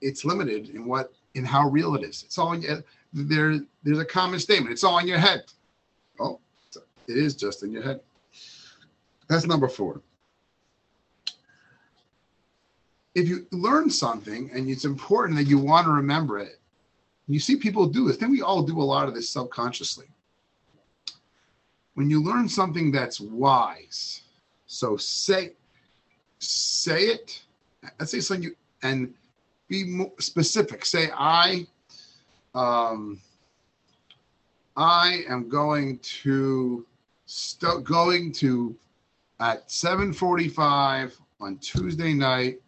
it's 0.00 0.24
limited 0.24 0.70
in 0.70 0.86
what 0.86 1.12
in 1.34 1.44
how 1.44 1.68
real 1.68 1.94
it 1.94 2.04
is. 2.04 2.22
It's 2.22 2.38
all 2.38 2.54
in 2.54 2.62
your, 2.62 2.82
there. 3.12 3.60
There's 3.82 3.98
a 3.98 4.04
common 4.06 4.40
statement. 4.40 4.72
It's 4.72 4.82
all 4.82 4.98
in 4.98 5.06
your 5.06 5.18
head. 5.18 5.44
Oh, 6.18 6.40
it 7.06 7.18
is 7.18 7.34
just 7.34 7.62
in 7.64 7.70
your 7.70 7.82
head. 7.82 8.00
That's 9.30 9.46
number 9.46 9.68
four. 9.68 10.02
If 13.14 13.28
you 13.28 13.46
learn 13.52 13.88
something 13.88 14.50
and 14.52 14.68
it's 14.68 14.84
important 14.84 15.38
that 15.38 15.46
you 15.46 15.56
want 15.58 15.86
to 15.86 15.92
remember 15.92 16.40
it, 16.40 16.58
you 17.28 17.38
see 17.38 17.54
people 17.54 17.86
do 17.86 18.08
this. 18.08 18.16
Then 18.16 18.32
we 18.32 18.42
all 18.42 18.62
do 18.62 18.80
a 18.80 18.82
lot 18.82 19.06
of 19.06 19.14
this 19.14 19.30
subconsciously. 19.30 20.06
When 21.94 22.10
you 22.10 22.22
learn 22.22 22.48
something 22.48 22.90
that's 22.90 23.20
wise, 23.20 24.22
so 24.66 24.96
say 24.96 25.52
say 26.40 27.04
it. 27.04 27.40
Let's 28.00 28.10
say 28.10 28.20
something 28.20 28.42
you 28.42 28.56
and 28.82 29.14
be 29.68 30.06
specific. 30.18 30.84
Say, 30.84 31.10
I, 31.16 31.66
um, 32.54 33.20
I 34.76 35.22
am 35.28 35.48
going 35.48 35.98
to 36.22 36.84
st- 37.26 37.84
going 37.84 38.32
to 38.32 38.74
at 39.40 39.68
7:45 39.70 41.18
on 41.40 41.56
Tuesday 41.58 42.12
night. 42.12 42.60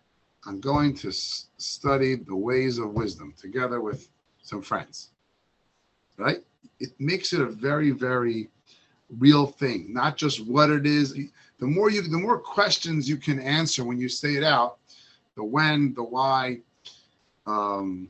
I'm 0.47 0.59
going 0.59 0.95
to 0.97 1.09
s- 1.09 1.47
study 1.59 2.17
the 2.17 2.35
ways 2.35 2.79
of 2.79 2.95
wisdom 2.95 3.35
together 3.38 3.81
with 3.81 4.09
some 4.43 4.62
friends. 4.62 5.11
Right? 6.17 6.43
It 6.81 6.99
makes 6.99 7.33
it 7.33 7.41
a 7.41 7.47
very, 7.47 7.91
very 7.91 8.50
real 9.19 9.47
thing, 9.47 9.93
not 9.93 10.17
just 10.17 10.45
what 10.47 10.71
it 10.71 10.87
is. 10.87 11.12
The 11.59 11.67
more 11.67 11.91
you, 11.91 12.02
the 12.02 12.19
more 12.19 12.38
questions 12.38 13.09
you 13.09 13.19
can 13.19 13.38
answer 13.38 13.85
when 13.85 13.99
you 13.99 14.09
say 14.09 14.35
it 14.35 14.43
out, 14.43 14.79
the 15.37 15.45
when, 15.45 15.95
the 15.95 16.02
why, 16.02 16.61
um, 17.47 18.09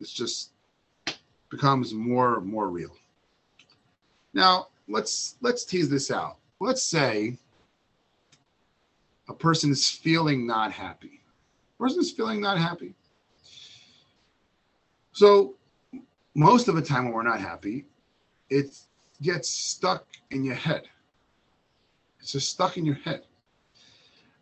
it's 0.00 0.12
just 0.12 0.50
becomes 1.50 1.92
more 1.92 2.40
more 2.40 2.68
real. 2.68 2.96
Now 4.32 4.68
let's 4.88 5.36
let's 5.40 5.64
tease 5.64 5.90
this 5.90 6.10
out. 6.10 6.36
Let's 6.60 6.82
say 6.82 7.36
a 9.30 9.34
person 9.34 9.70
is 9.70 9.88
feeling 9.88 10.46
not 10.46 10.72
happy. 10.72 11.22
A 11.78 11.82
person 11.82 12.00
is 12.00 12.10
feeling 12.10 12.40
not 12.40 12.58
happy. 12.58 12.94
So 15.12 15.54
most 16.34 16.68
of 16.68 16.74
the 16.74 16.82
time 16.82 17.04
when 17.04 17.14
we're 17.14 17.22
not 17.22 17.40
happy, 17.40 17.86
it 18.50 18.78
gets 19.22 19.48
stuck 19.48 20.06
in 20.30 20.44
your 20.44 20.54
head. 20.54 20.82
It's 22.20 22.32
just 22.32 22.50
stuck 22.50 22.76
in 22.76 22.84
your 22.84 22.96
head 22.96 23.22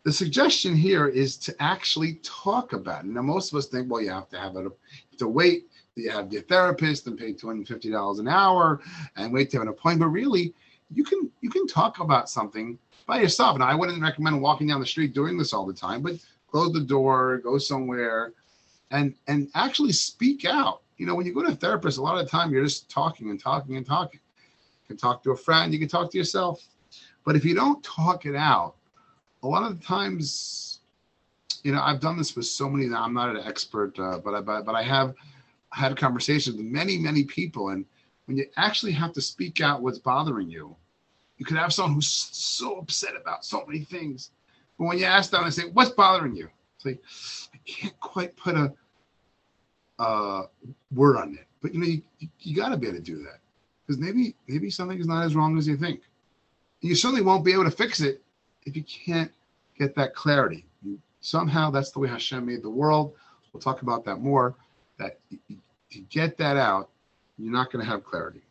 the 0.03 0.13
suggestion 0.13 0.75
here 0.75 1.07
is 1.07 1.37
to 1.37 1.55
actually 1.59 2.15
talk 2.23 2.73
about 2.73 3.03
it. 3.03 3.11
Now, 3.11 3.21
most 3.21 3.51
of 3.51 3.57
us 3.57 3.67
think, 3.67 3.91
well, 3.91 4.01
you 4.01 4.09
have 4.09 4.29
to 4.29 4.39
have 4.39 4.55
it, 4.55 4.65
to 5.17 5.27
wait, 5.27 5.67
you 5.95 6.09
have 6.09 6.31
your 6.31 6.41
therapist 6.43 7.07
and 7.07 7.17
pay 7.17 7.33
$250 7.33 8.19
an 8.19 8.27
hour 8.27 8.79
and 9.17 9.33
wait 9.33 9.49
to 9.51 9.57
have 9.57 9.63
an 9.63 9.67
appointment. 9.67 10.09
But 10.09 10.17
really, 10.17 10.53
you 10.93 11.03
can 11.03 11.29
you 11.41 11.49
can 11.49 11.67
talk 11.67 11.99
about 11.99 12.29
something 12.29 12.79
by 13.09 13.19
yourself. 13.19 13.55
And 13.55 13.63
I 13.63 13.75
wouldn't 13.75 14.01
recommend 14.01 14.39
walking 14.39 14.67
down 14.67 14.79
the 14.79 14.85
street 14.85 15.13
doing 15.13 15.37
this 15.37 15.51
all 15.51 15.65
the 15.65 15.73
time, 15.73 16.01
but 16.01 16.13
close 16.47 16.71
the 16.71 16.79
door, 16.79 17.39
go 17.39 17.57
somewhere, 17.57 18.33
and 18.91 19.15
and 19.27 19.49
actually 19.55 19.91
speak 19.91 20.45
out. 20.45 20.81
You 20.97 21.05
know, 21.05 21.15
when 21.15 21.25
you 21.25 21.33
go 21.33 21.41
to 21.41 21.51
a 21.51 21.55
therapist, 21.55 21.97
a 21.97 22.01
lot 22.01 22.17
of 22.17 22.25
the 22.25 22.29
time 22.29 22.51
you're 22.51 22.63
just 22.63 22.89
talking 22.89 23.29
and 23.31 23.39
talking 23.41 23.75
and 23.75 23.85
talking. 23.85 24.19
You 24.83 24.95
can 24.95 24.97
talk 24.97 25.23
to 25.23 25.31
a 25.31 25.37
friend, 25.37 25.73
you 25.73 25.79
can 25.79 25.89
talk 25.89 26.11
to 26.11 26.17
yourself. 26.17 26.65
But 27.25 27.35
if 27.35 27.43
you 27.43 27.55
don't 27.55 27.83
talk 27.83 28.25
it 28.25 28.35
out, 28.35 28.75
a 29.43 29.47
lot 29.47 29.69
of 29.69 29.79
the 29.79 29.85
times, 29.85 30.79
you 31.63 31.71
know, 31.71 31.81
I've 31.81 31.99
done 31.99 32.17
this 32.17 32.35
with 32.35 32.45
so 32.45 32.69
many. 32.69 32.93
I'm 32.93 33.13
not 33.13 33.35
an 33.35 33.41
expert, 33.45 33.97
uh, 33.99 34.19
but 34.19 34.33
I 34.35 34.41
but, 34.41 34.65
but 34.65 34.75
I 34.75 34.83
have 34.83 35.15
had 35.71 35.95
conversations 35.97 36.57
with 36.57 36.65
many 36.65 36.97
many 36.97 37.23
people, 37.23 37.69
and 37.69 37.85
when 38.25 38.37
you 38.37 38.45
actually 38.57 38.91
have 38.91 39.13
to 39.13 39.21
speak 39.21 39.61
out 39.61 39.81
what's 39.81 39.99
bothering 39.99 40.49
you, 40.49 40.75
you 41.39 41.45
could 41.45 41.57
have 41.57 41.73
someone 41.73 41.95
who's 41.95 42.09
so 42.09 42.77
upset 42.77 43.15
about 43.19 43.45
so 43.45 43.65
many 43.65 43.79
things, 43.79 44.31
but 44.77 44.85
when 44.85 44.99
you 44.99 45.05
ask 45.05 45.31
them 45.31 45.43
and 45.43 45.53
say, 45.53 45.63
"What's 45.73 45.91
bothering 45.91 46.35
you?" 46.35 46.49
It's 46.75 46.85
like 46.85 47.01
I 47.53 47.57
can't 47.65 47.99
quite 47.99 48.35
put 48.35 48.55
a 48.55 48.73
uh, 49.97 50.43
word 50.93 51.17
on 51.17 51.33
it, 51.33 51.47
but 51.61 51.73
you 51.73 51.79
know, 51.79 51.87
you, 51.87 52.01
you 52.39 52.55
got 52.55 52.69
to 52.69 52.77
be 52.77 52.87
able 52.87 52.97
to 52.97 53.03
do 53.03 53.17
that 53.23 53.39
because 53.87 53.99
maybe 53.99 54.35
maybe 54.47 54.69
something 54.69 54.99
is 54.99 55.07
not 55.07 55.25
as 55.25 55.35
wrong 55.35 55.57
as 55.57 55.67
you 55.67 55.77
think. 55.77 56.01
You 56.81 56.93
certainly 56.95 57.23
won't 57.23 57.43
be 57.43 57.53
able 57.53 57.65
to 57.65 57.71
fix 57.71 58.01
it 58.01 58.21
if 58.65 58.75
you 58.75 58.83
can't 58.83 59.31
get 59.77 59.95
that 59.95 60.13
clarity. 60.13 60.65
You, 60.83 60.99
somehow 61.21 61.71
that's 61.71 61.91
the 61.91 61.99
way 61.99 62.09
Hashem 62.09 62.45
made 62.45 62.63
the 62.63 62.69
world. 62.69 63.13
We'll 63.51 63.61
talk 63.61 63.81
about 63.81 64.05
that 64.05 64.17
more. 64.17 64.55
That 64.97 65.19
to 65.91 65.99
get 66.09 66.37
that 66.37 66.57
out, 66.57 66.89
you're 67.37 67.53
not 67.53 67.71
going 67.71 67.83
to 67.83 67.89
have 67.89 68.03
clarity. 68.03 68.41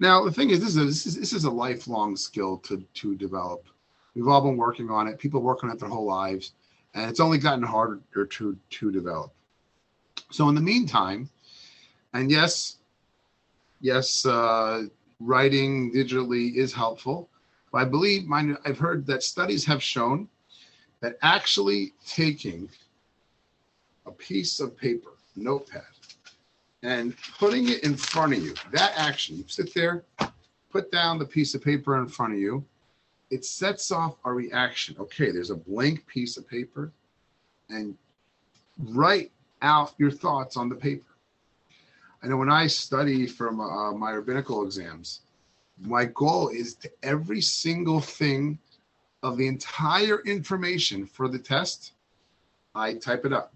Now 0.00 0.24
the 0.24 0.32
thing 0.32 0.50
is, 0.50 0.60
this 0.60 0.70
is, 0.70 0.76
a, 0.76 0.84
this 0.84 1.06
is 1.06 1.16
this 1.16 1.32
is 1.32 1.44
a 1.44 1.50
lifelong 1.50 2.16
skill 2.16 2.58
to 2.58 2.82
to 2.94 3.14
develop. 3.14 3.66
We've 4.14 4.28
all 4.28 4.40
been 4.40 4.56
working 4.56 4.90
on 4.90 5.08
it. 5.08 5.18
People 5.18 5.40
work 5.40 5.64
on 5.64 5.70
it 5.70 5.78
their 5.78 5.88
whole 5.88 6.06
lives, 6.06 6.52
and 6.94 7.10
it's 7.10 7.20
only 7.20 7.38
gotten 7.38 7.62
harder 7.62 8.00
to 8.24 8.56
to 8.70 8.90
develop. 8.90 9.32
So 10.30 10.48
in 10.48 10.54
the 10.54 10.60
meantime, 10.60 11.28
and 12.12 12.30
yes, 12.30 12.78
yes, 13.80 14.26
uh, 14.26 14.84
writing 15.20 15.92
digitally 15.92 16.54
is 16.56 16.72
helpful. 16.72 17.28
But 17.70 17.78
I 17.78 17.84
believe, 17.84 18.24
mind, 18.24 18.56
I've 18.64 18.78
heard 18.78 19.06
that 19.06 19.22
studies 19.22 19.64
have 19.64 19.82
shown 19.82 20.28
that 21.00 21.18
actually 21.22 21.92
taking 22.06 22.68
a 24.06 24.10
piece 24.10 24.60
of 24.60 24.76
paper, 24.76 25.10
notepad, 25.36 25.82
and 26.84 27.16
putting 27.38 27.70
it 27.70 27.82
in 27.82 27.96
front 27.96 28.34
of 28.34 28.44
you, 28.44 28.54
that 28.70 28.92
action, 28.96 29.36
you 29.38 29.44
sit 29.46 29.72
there, 29.74 30.04
put 30.70 30.92
down 30.92 31.18
the 31.18 31.24
piece 31.24 31.54
of 31.54 31.64
paper 31.64 31.98
in 31.98 32.06
front 32.06 32.34
of 32.34 32.38
you, 32.38 32.62
it 33.30 33.44
sets 33.44 33.90
off 33.90 34.16
a 34.26 34.32
reaction. 34.32 34.94
Okay, 35.00 35.30
there's 35.30 35.50
a 35.50 35.56
blank 35.56 36.06
piece 36.06 36.36
of 36.36 36.46
paper, 36.46 36.92
and 37.70 37.96
write 38.90 39.32
out 39.62 39.94
your 39.96 40.10
thoughts 40.10 40.58
on 40.58 40.68
the 40.68 40.74
paper. 40.74 41.16
I 42.22 42.26
know 42.26 42.36
when 42.36 42.50
I 42.50 42.66
study 42.66 43.26
from 43.26 43.60
uh, 43.60 43.92
my 43.92 44.10
rabbinical 44.10 44.62
exams, 44.64 45.20
my 45.80 46.04
goal 46.04 46.48
is 46.48 46.74
to 46.76 46.90
every 47.02 47.40
single 47.40 48.00
thing 48.00 48.58
of 49.22 49.38
the 49.38 49.46
entire 49.46 50.20
information 50.26 51.06
for 51.06 51.28
the 51.28 51.38
test, 51.38 51.92
I 52.74 52.94
type 52.94 53.24
it 53.24 53.32
up. 53.32 53.54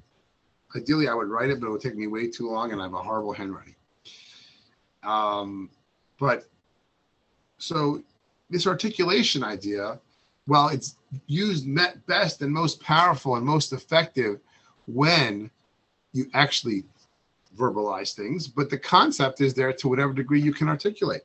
Ideally, 0.77 1.09
I 1.09 1.15
would 1.15 1.29
write 1.29 1.51
it, 1.51 1.61
but 1.61 1.67
it 1.67 1.71
would 1.71 1.81
take 1.81 1.97
me 1.97 2.07
way 2.07 2.29
too 2.29 2.51
long, 2.51 2.73
and 2.73 2.81
I 2.81 2.85
have 2.85 2.95
a 2.95 2.99
horrible 2.99 3.33
handwriting. 3.33 3.75
Um, 5.03 5.71
but 6.19 6.49
so 7.59 8.03
this 8.51 8.67
articulation 8.67 9.43
idea, 9.43 9.99
well, 10.47 10.69
it's 10.69 10.97
used 11.27 11.67
best 12.07 12.43
and 12.43 12.53
most 12.53 12.81
powerful 12.81 13.37
and 13.37 13.47
most 13.47 13.73
effective 13.73 14.41
when 14.87 15.51
you 16.13 16.31
actually 16.35 16.85
verbalize 17.57 18.15
things, 18.15 18.47
but 18.47 18.71
the 18.71 18.79
concept 18.79 19.41
is 19.41 19.55
there 19.55 19.73
to 19.73 19.89
whatever 19.89 20.13
degree 20.13 20.41
you 20.41 20.53
can 20.53 20.69
articulate. 20.69 21.23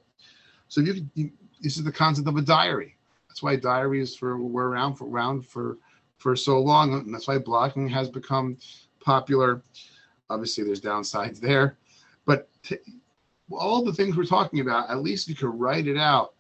So 0.68 0.82
you, 0.82 1.06
you 1.16 1.32
this 1.62 1.78
is 1.78 1.84
the 1.84 1.92
concept 1.92 2.28
of 2.28 2.36
a 2.36 2.42
diary. 2.42 2.98
That's 3.28 3.42
why 3.42 3.56
diaries 3.56 4.16
for 4.16 4.38
were 4.38 4.70
around 4.70 4.96
for 4.96 5.08
around 5.08 5.46
for 5.46 5.78
for 6.18 6.36
so 6.36 6.60
long, 6.60 6.94
and 6.94 7.14
that's 7.14 7.28
why 7.28 7.38
blogging 7.38 7.90
has 7.90 8.10
become 8.10 8.58
popular. 9.04 9.62
Obviously, 10.30 10.64
there's 10.64 10.82
downsides 10.82 11.40
there, 11.40 11.78
but 12.26 12.48
t- 12.64 12.78
all 13.52 13.84
the 13.84 13.94
things 13.94 14.16
we're 14.16 14.24
talking 14.26 14.62
about, 14.62 14.90
at 14.90 15.04
least 15.04 15.28
you 15.28 15.36
can 15.36 15.58
write 15.58 15.88
it 15.88 15.98
out. 15.98 16.34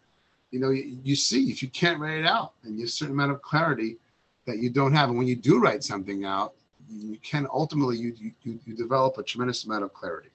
You 0.51 0.59
know, 0.59 0.69
you, 0.69 0.97
you 1.03 1.15
see 1.15 1.51
if 1.51 1.61
you 1.61 1.69
can't 1.69 1.99
write 1.99 2.19
it 2.19 2.25
out, 2.25 2.53
and 2.63 2.79
you 2.79 2.85
a 2.85 2.87
certain 2.87 3.13
amount 3.13 3.31
of 3.31 3.41
clarity 3.41 3.97
that 4.45 4.57
you 4.57 4.69
don't 4.69 4.93
have, 4.93 5.09
and 5.09 5.17
when 5.17 5.27
you 5.27 5.35
do 5.35 5.59
write 5.59 5.83
something 5.83 6.25
out, 6.25 6.53
you 6.89 7.17
can 7.23 7.47
ultimately 7.51 7.97
you 7.97 8.13
you, 8.43 8.59
you 8.65 8.75
develop 8.75 9.17
a 9.17 9.23
tremendous 9.23 9.65
amount 9.65 9.83
of 9.83 9.93
clarity. 9.93 10.29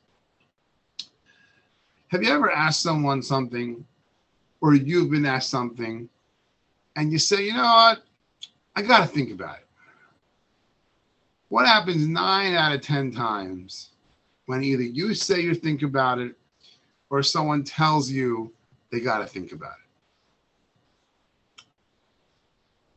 Have 2.09 2.23
you 2.23 2.31
ever 2.31 2.51
asked 2.51 2.83
someone 2.83 3.23
something, 3.23 3.85
or 4.61 4.75
you've 4.75 5.11
been 5.11 5.27
asked 5.27 5.51
something, 5.51 6.09
and 6.97 7.13
you 7.13 7.19
say, 7.19 7.45
you 7.45 7.53
know 7.53 7.63
what, 7.63 8.03
I 8.75 8.83
got 8.83 9.01
to 9.01 9.07
think 9.07 9.31
about 9.31 9.57
it? 9.59 9.68
What 11.49 11.67
happens 11.67 12.07
nine 12.07 12.55
out 12.55 12.75
of 12.75 12.83
10 12.83 13.13
times 13.13 13.91
when 14.47 14.63
either 14.63 14.83
you 14.83 15.15
say 15.15 15.41
you 15.41 15.55
think 15.55 15.83
about 15.83 16.19
it, 16.19 16.35
or 17.11 17.23
someone 17.23 17.65
tells 17.65 18.11
you 18.11 18.53
they 18.91 19.01
got 19.01 19.19
to 19.19 19.27
think 19.27 19.53
about 19.53 19.73
it. 19.73 21.65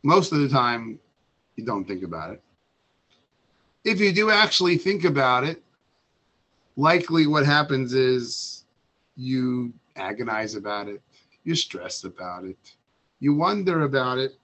Most 0.04 0.32
of 0.32 0.40
the 0.40 0.50
time, 0.50 1.00
you 1.56 1.66
don't 1.66 1.86
think 1.86 2.04
about 2.04 2.32
it. 2.32 2.42
If 3.84 4.00
you 4.00 4.12
do 4.14 4.32
actually 4.32 4.78
think 4.78 5.06
about 5.06 5.44
it, 5.44 5.62
likely 6.76 7.28
what 7.28 7.46
happens 7.46 7.94
is 7.94 8.66
you 9.16 9.74
agonize 9.96 10.56
about 10.56 10.88
it, 10.88 11.02
you 11.44 11.56
stress 11.56 12.04
about 12.04 12.44
it, 12.46 12.58
you 13.20 13.34
wonder 13.34 13.84
about 13.84 14.18
it, 14.18 14.38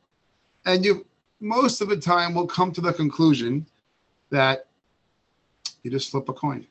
and 0.65 0.83
you 0.83 1.05
most 1.39 1.81
of 1.81 1.89
the 1.89 1.97
time 1.97 2.33
will 2.33 2.47
come 2.47 2.71
to 2.71 2.81
the 2.81 2.93
conclusion 2.93 3.65
that 4.29 4.67
you 5.83 5.91
just 5.91 6.11
flip 6.11 6.29
a 6.29 6.33
coin. 6.33 6.67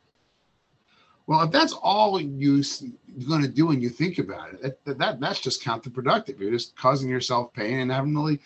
Well, 1.27 1.43
if 1.43 1.51
that's 1.51 1.73
all 1.73 2.21
you, 2.21 2.61
are 2.61 3.29
going 3.29 3.43
to 3.43 3.49
do 3.49 3.71
and 3.71 3.83
you 3.83 3.89
think 3.89 4.19
about 4.19 4.55
it, 4.55 4.85
that, 4.85 4.99
that 4.99 5.21
that's 5.21 5.41
just 5.41 5.63
counterproductive. 5.63 6.39
You're 6.39 6.53
just 6.53 6.77
causing 6.77 7.09
yourself 7.09 7.53
pain 7.53 7.81
and 7.81 7.91
haven't 7.91 8.15
really 8.15 8.41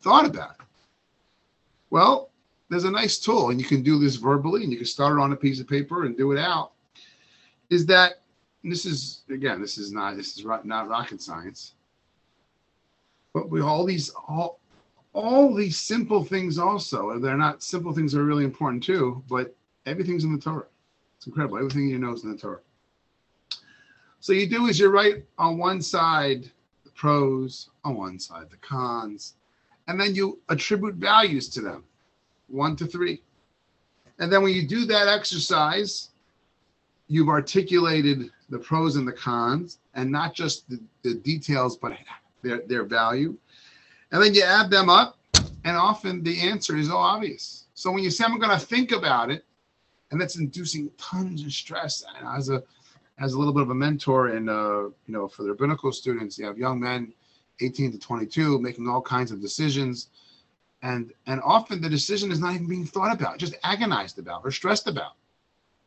thought 0.00 0.26
about 0.26 0.56
it. 0.58 0.66
Well, 1.90 2.30
there's 2.68 2.84
a 2.84 2.90
nice 2.90 3.18
tool, 3.18 3.50
and 3.50 3.60
you 3.60 3.66
can 3.66 3.82
do 3.82 3.98
this 3.98 4.16
verbally, 4.16 4.62
and 4.62 4.72
you 4.72 4.78
can 4.78 4.86
start 4.86 5.18
it 5.18 5.22
on 5.22 5.32
a 5.32 5.36
piece 5.36 5.60
of 5.60 5.68
paper 5.68 6.04
and 6.04 6.16
do 6.16 6.32
it 6.32 6.38
out. 6.38 6.72
Is 7.68 7.86
that 7.86 8.22
this 8.62 8.86
is 8.86 9.22
again, 9.28 9.60
this 9.60 9.78
is 9.78 9.92
not 9.92 10.16
this 10.16 10.36
is 10.36 10.44
not 10.44 10.88
rocket 10.88 11.20
science, 11.20 11.74
but 13.34 13.50
we 13.50 13.60
all 13.60 13.84
these 13.84 14.10
all 14.10 14.59
all 15.12 15.54
these 15.54 15.78
simple 15.78 16.24
things 16.24 16.58
also. 16.58 17.18
They're 17.18 17.36
not 17.36 17.62
simple 17.62 17.92
things 17.92 18.14
are 18.14 18.24
really 18.24 18.44
important 18.44 18.82
too, 18.82 19.22
but 19.28 19.54
everything's 19.86 20.24
in 20.24 20.32
the 20.32 20.40
Torah. 20.40 20.66
It's 21.16 21.26
incredible. 21.26 21.58
Everything 21.58 21.88
you 21.88 21.98
know 21.98 22.12
is 22.12 22.24
in 22.24 22.32
the 22.32 22.38
Torah. 22.38 22.60
So 24.20 24.32
you 24.32 24.48
do 24.48 24.66
is 24.66 24.78
you 24.78 24.88
write 24.88 25.24
on 25.38 25.58
one 25.58 25.80
side 25.80 26.50
the 26.84 26.90
pros, 26.90 27.70
on 27.84 27.96
one 27.96 28.18
side 28.18 28.50
the 28.50 28.56
cons, 28.56 29.34
and 29.88 30.00
then 30.00 30.14
you 30.14 30.38
attribute 30.48 30.94
values 30.96 31.48
to 31.50 31.60
them, 31.60 31.84
one 32.48 32.76
to 32.76 32.86
three. 32.86 33.22
And 34.18 34.30
then 34.30 34.42
when 34.42 34.52
you 34.52 34.68
do 34.68 34.84
that 34.84 35.08
exercise, 35.08 36.10
you've 37.08 37.28
articulated 37.28 38.30
the 38.50 38.58
pros 38.58 38.96
and 38.96 39.08
the 39.08 39.12
cons, 39.12 39.78
and 39.94 40.10
not 40.10 40.34
just 40.34 40.68
the, 40.68 40.78
the 41.02 41.14
details, 41.14 41.76
but 41.76 41.92
their, 42.42 42.60
their 42.66 42.84
value. 42.84 43.36
And 44.12 44.22
then 44.22 44.34
you 44.34 44.42
add 44.42 44.70
them 44.70 44.88
up, 44.88 45.18
and 45.64 45.76
often 45.76 46.22
the 46.22 46.40
answer 46.40 46.76
is 46.76 46.90
obvious. 46.90 47.66
So 47.74 47.90
when 47.90 48.02
you 48.02 48.10
say, 48.10 48.24
I'm 48.24 48.38
going 48.38 48.58
to 48.58 48.64
think 48.64 48.92
about 48.92 49.30
it, 49.30 49.44
and 50.10 50.20
that's 50.20 50.36
inducing 50.36 50.90
tons 50.98 51.44
of 51.44 51.52
stress. 51.52 52.04
And 52.18 52.26
as 52.26 52.48
a 52.48 52.62
as 53.18 53.34
a 53.34 53.38
little 53.38 53.52
bit 53.52 53.62
of 53.62 53.70
a 53.70 53.74
mentor, 53.74 54.28
and 54.28 54.48
uh, 54.48 54.84
you 55.06 55.12
know, 55.12 55.28
for 55.28 55.42
the 55.42 55.50
rabbinical 55.50 55.92
students, 55.92 56.38
you 56.38 56.46
have 56.46 56.58
young 56.58 56.80
men, 56.80 57.12
18 57.60 57.92
to 57.92 57.98
22, 57.98 58.58
making 58.58 58.88
all 58.88 59.02
kinds 59.02 59.30
of 59.30 59.40
decisions, 59.40 60.08
and 60.82 61.12
and 61.26 61.40
often 61.44 61.80
the 61.80 61.88
decision 61.88 62.32
is 62.32 62.40
not 62.40 62.54
even 62.54 62.66
being 62.66 62.86
thought 62.86 63.12
about, 63.12 63.38
just 63.38 63.54
agonized 63.62 64.18
about 64.18 64.42
or 64.44 64.50
stressed 64.50 64.88
about. 64.88 65.12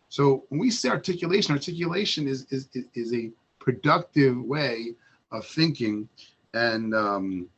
So 0.10 0.46
when 0.50 0.60
we 0.60 0.70
say 0.70 0.90
articulation, 0.90 1.54
articulation 1.54 2.28
is 2.28 2.46
is 2.52 2.70
is 2.94 3.14
a 3.14 3.32
productive 3.60 4.38
way 4.38 4.94
of 5.32 5.46
thinking 5.46 6.08
and 6.54 6.94
um, 6.94 7.50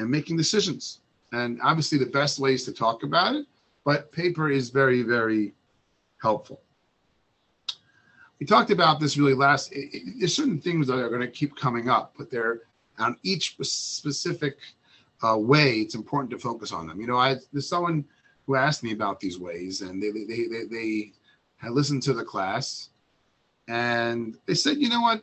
and 0.00 0.10
making 0.10 0.36
decisions. 0.36 1.00
And 1.32 1.60
obviously, 1.62 1.98
the 1.98 2.06
best 2.06 2.38
way 2.38 2.54
is 2.54 2.64
to 2.64 2.72
talk 2.72 3.02
about 3.02 3.36
it, 3.36 3.46
but 3.84 4.10
paper 4.10 4.50
is 4.50 4.70
very 4.70 5.02
very 5.02 5.54
helpful. 6.20 6.60
We 8.40 8.46
talked 8.46 8.70
about 8.70 9.00
this 9.00 9.16
really 9.16 9.34
last. 9.34 9.72
It, 9.72 9.90
it, 9.92 10.02
there's 10.18 10.34
certain 10.34 10.60
things 10.60 10.86
that 10.86 10.98
are 10.98 11.08
going 11.08 11.20
to 11.20 11.28
keep 11.28 11.54
coming 11.56 11.88
up, 11.88 12.14
but 12.16 12.30
they're 12.30 12.62
on 12.98 13.16
each 13.22 13.56
specific 13.62 14.56
uh, 15.22 15.36
way. 15.38 15.80
It's 15.80 15.94
important 15.94 16.30
to 16.30 16.38
focus 16.38 16.72
on 16.72 16.86
them. 16.86 17.00
You 17.00 17.06
know, 17.06 17.18
I 17.18 17.36
there's 17.52 17.68
someone 17.68 18.04
who 18.46 18.56
asked 18.56 18.82
me 18.82 18.92
about 18.92 19.20
these 19.20 19.38
ways, 19.38 19.82
and 19.82 20.02
they 20.02 20.10
they 20.10 20.48
they, 20.48 20.64
they 20.64 21.12
had 21.58 21.72
listened 21.72 22.02
to 22.04 22.14
the 22.14 22.24
class, 22.24 22.88
and 23.68 24.36
they 24.46 24.54
said, 24.54 24.78
you 24.78 24.88
know 24.88 25.02
what? 25.02 25.22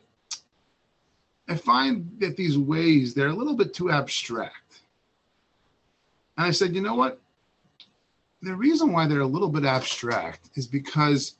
I 1.48 1.56
find 1.56 2.08
that 2.20 2.36
these 2.36 2.58
ways 2.58 3.14
they're 3.14 3.28
a 3.28 3.34
little 3.34 3.56
bit 3.56 3.74
too 3.74 3.90
abstract. 3.90 4.67
And 6.38 6.46
I 6.46 6.50
said, 6.52 6.74
you 6.74 6.80
know 6.80 6.94
what? 6.94 7.20
the 8.42 8.54
reason 8.54 8.92
why 8.92 9.06
they're 9.06 9.20
a 9.20 9.26
little 9.26 9.48
bit 9.48 9.64
abstract 9.64 10.50
is 10.54 10.66
because 10.66 11.34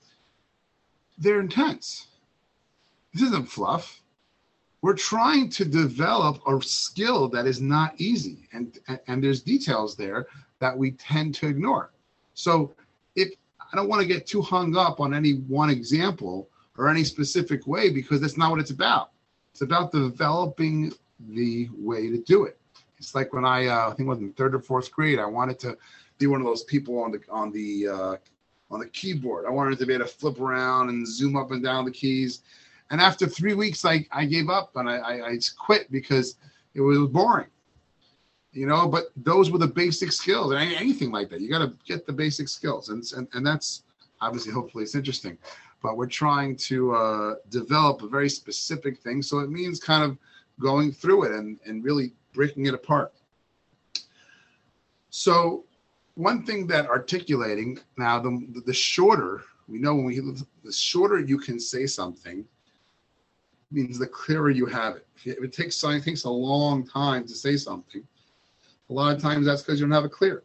they're 1.16 1.40
intense. 1.40 2.08
This 3.12 3.22
isn't 3.22 3.48
fluff. 3.48 4.02
We're 4.82 4.94
trying 4.94 5.50
to 5.50 5.64
develop 5.64 6.40
a 6.46 6.60
skill 6.62 7.28
that 7.30 7.46
is 7.46 7.60
not 7.60 7.94
easy, 7.98 8.48
and, 8.52 8.78
and, 9.08 9.22
there's 9.22 9.42
details 9.42 9.96
there 9.96 10.28
that 10.60 10.76
we 10.76 10.92
tend 10.92 11.34
to 11.36 11.48
ignore. 11.48 11.90
So, 12.34 12.74
if 13.16 13.32
I 13.72 13.76
don't 13.76 13.88
want 13.88 14.02
to 14.02 14.06
get 14.06 14.26
too 14.26 14.40
hung 14.40 14.76
up 14.76 15.00
on 15.00 15.12
any 15.14 15.32
one 15.32 15.68
example 15.68 16.48
or 16.76 16.88
any 16.88 17.02
specific 17.02 17.66
way, 17.66 17.90
because 17.90 18.20
that's 18.20 18.36
not 18.36 18.52
what 18.52 18.60
it's 18.60 18.70
about. 18.70 19.10
It's 19.50 19.62
about 19.62 19.90
developing 19.90 20.92
the 21.28 21.68
way 21.76 22.08
to 22.08 22.18
do 22.18 22.44
it. 22.44 22.56
It's 22.98 23.14
like 23.14 23.32
when 23.32 23.44
I, 23.44 23.66
uh, 23.66 23.90
I 23.90 23.94
think 23.94 24.08
was 24.08 24.18
in 24.18 24.32
third 24.32 24.54
or 24.54 24.60
fourth 24.60 24.90
grade, 24.90 25.18
I 25.18 25.26
wanted 25.26 25.58
to 25.60 25.78
be 26.18 26.26
one 26.26 26.40
of 26.40 26.46
those 26.46 26.64
people 26.64 27.00
on 27.00 27.12
the 27.12 27.20
on 27.30 27.52
the 27.52 27.88
uh, 27.88 28.16
on 28.70 28.80
the 28.80 28.88
keyboard. 28.88 29.46
I 29.46 29.50
wanted 29.50 29.78
to 29.78 29.86
be 29.86 29.94
able 29.94 30.04
to 30.04 30.10
flip 30.10 30.40
around 30.40 30.88
and 30.88 31.06
zoom 31.06 31.36
up 31.36 31.50
and 31.52 31.62
down 31.62 31.84
the 31.84 31.90
keys. 31.90 32.42
And 32.90 33.00
after 33.00 33.26
three 33.26 33.54
weeks, 33.54 33.84
I, 33.84 34.06
I 34.10 34.24
gave 34.24 34.48
up 34.48 34.76
and 34.76 34.88
I, 34.88 34.96
I, 34.96 35.28
I 35.28 35.38
quit 35.58 35.90
because 35.90 36.36
it 36.74 36.80
was 36.80 36.98
boring. 37.08 37.48
You 38.52 38.66
know, 38.66 38.88
but 38.88 39.08
those 39.16 39.50
were 39.50 39.58
the 39.58 39.66
basic 39.66 40.10
skills. 40.10 40.52
And 40.52 40.72
anything 40.72 41.12
like 41.12 41.28
that, 41.30 41.40
you 41.40 41.50
got 41.50 41.58
to 41.58 41.74
get 41.86 42.06
the 42.06 42.12
basic 42.12 42.48
skills, 42.48 42.88
and, 42.88 43.04
and 43.16 43.28
and 43.34 43.46
that's 43.46 43.82
obviously 44.20 44.52
hopefully 44.52 44.84
it's 44.84 44.94
interesting. 44.94 45.36
But 45.80 45.96
we're 45.96 46.06
trying 46.06 46.56
to 46.56 46.94
uh, 46.94 47.34
develop 47.50 48.02
a 48.02 48.08
very 48.08 48.28
specific 48.28 48.98
thing, 48.98 49.22
so 49.22 49.38
it 49.40 49.50
means 49.50 49.78
kind 49.78 50.02
of 50.02 50.18
going 50.58 50.92
through 50.92 51.24
it 51.24 51.32
and 51.32 51.58
and 51.66 51.84
really 51.84 52.14
breaking 52.38 52.66
it 52.66 52.74
apart. 52.74 53.12
So 55.10 55.64
one 56.14 56.46
thing 56.46 56.68
that 56.68 56.86
articulating 56.86 57.80
now 57.96 58.20
the 58.20 58.62
the 58.64 58.72
shorter 58.72 59.42
we 59.66 59.80
know 59.80 59.96
when 59.96 60.04
we 60.04 60.20
the 60.20 60.72
shorter 60.72 61.18
you 61.18 61.36
can 61.36 61.58
say 61.58 61.84
something 61.84 62.44
means 63.72 63.98
the 63.98 64.06
clearer 64.06 64.50
you 64.50 64.66
have 64.66 64.94
it. 64.94 65.06
If 65.24 65.42
it 65.42 65.52
takes 65.52 65.74
something 65.74 66.00
takes 66.00 66.24
a 66.24 66.30
long 66.30 66.86
time 66.86 67.26
to 67.26 67.34
say 67.34 67.56
something, 67.56 68.06
a 68.88 68.92
lot 68.92 69.16
of 69.16 69.20
times 69.20 69.44
that's 69.44 69.62
because 69.62 69.80
you 69.80 69.86
don't 69.86 69.98
have 70.00 70.04
it 70.04 70.12
clear, 70.12 70.44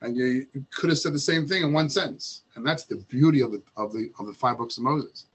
and 0.00 0.16
you, 0.16 0.46
you, 0.54 0.64
could 0.70 0.88
have 0.88 0.98
said 0.98 1.12
the 1.12 1.18
same 1.18 1.46
thing 1.46 1.62
in 1.62 1.74
one 1.74 1.90
sentence. 1.90 2.42
And 2.54 2.66
that's 2.66 2.84
the 2.84 2.96
beauty 2.96 3.42
of 3.42 3.52
the 3.52 3.62
of 3.76 3.92
the 3.92 4.10
of 4.18 4.26
the 4.26 4.32
five 4.32 4.56
books 4.56 4.78
of 4.78 4.84
Moses. 4.84 5.26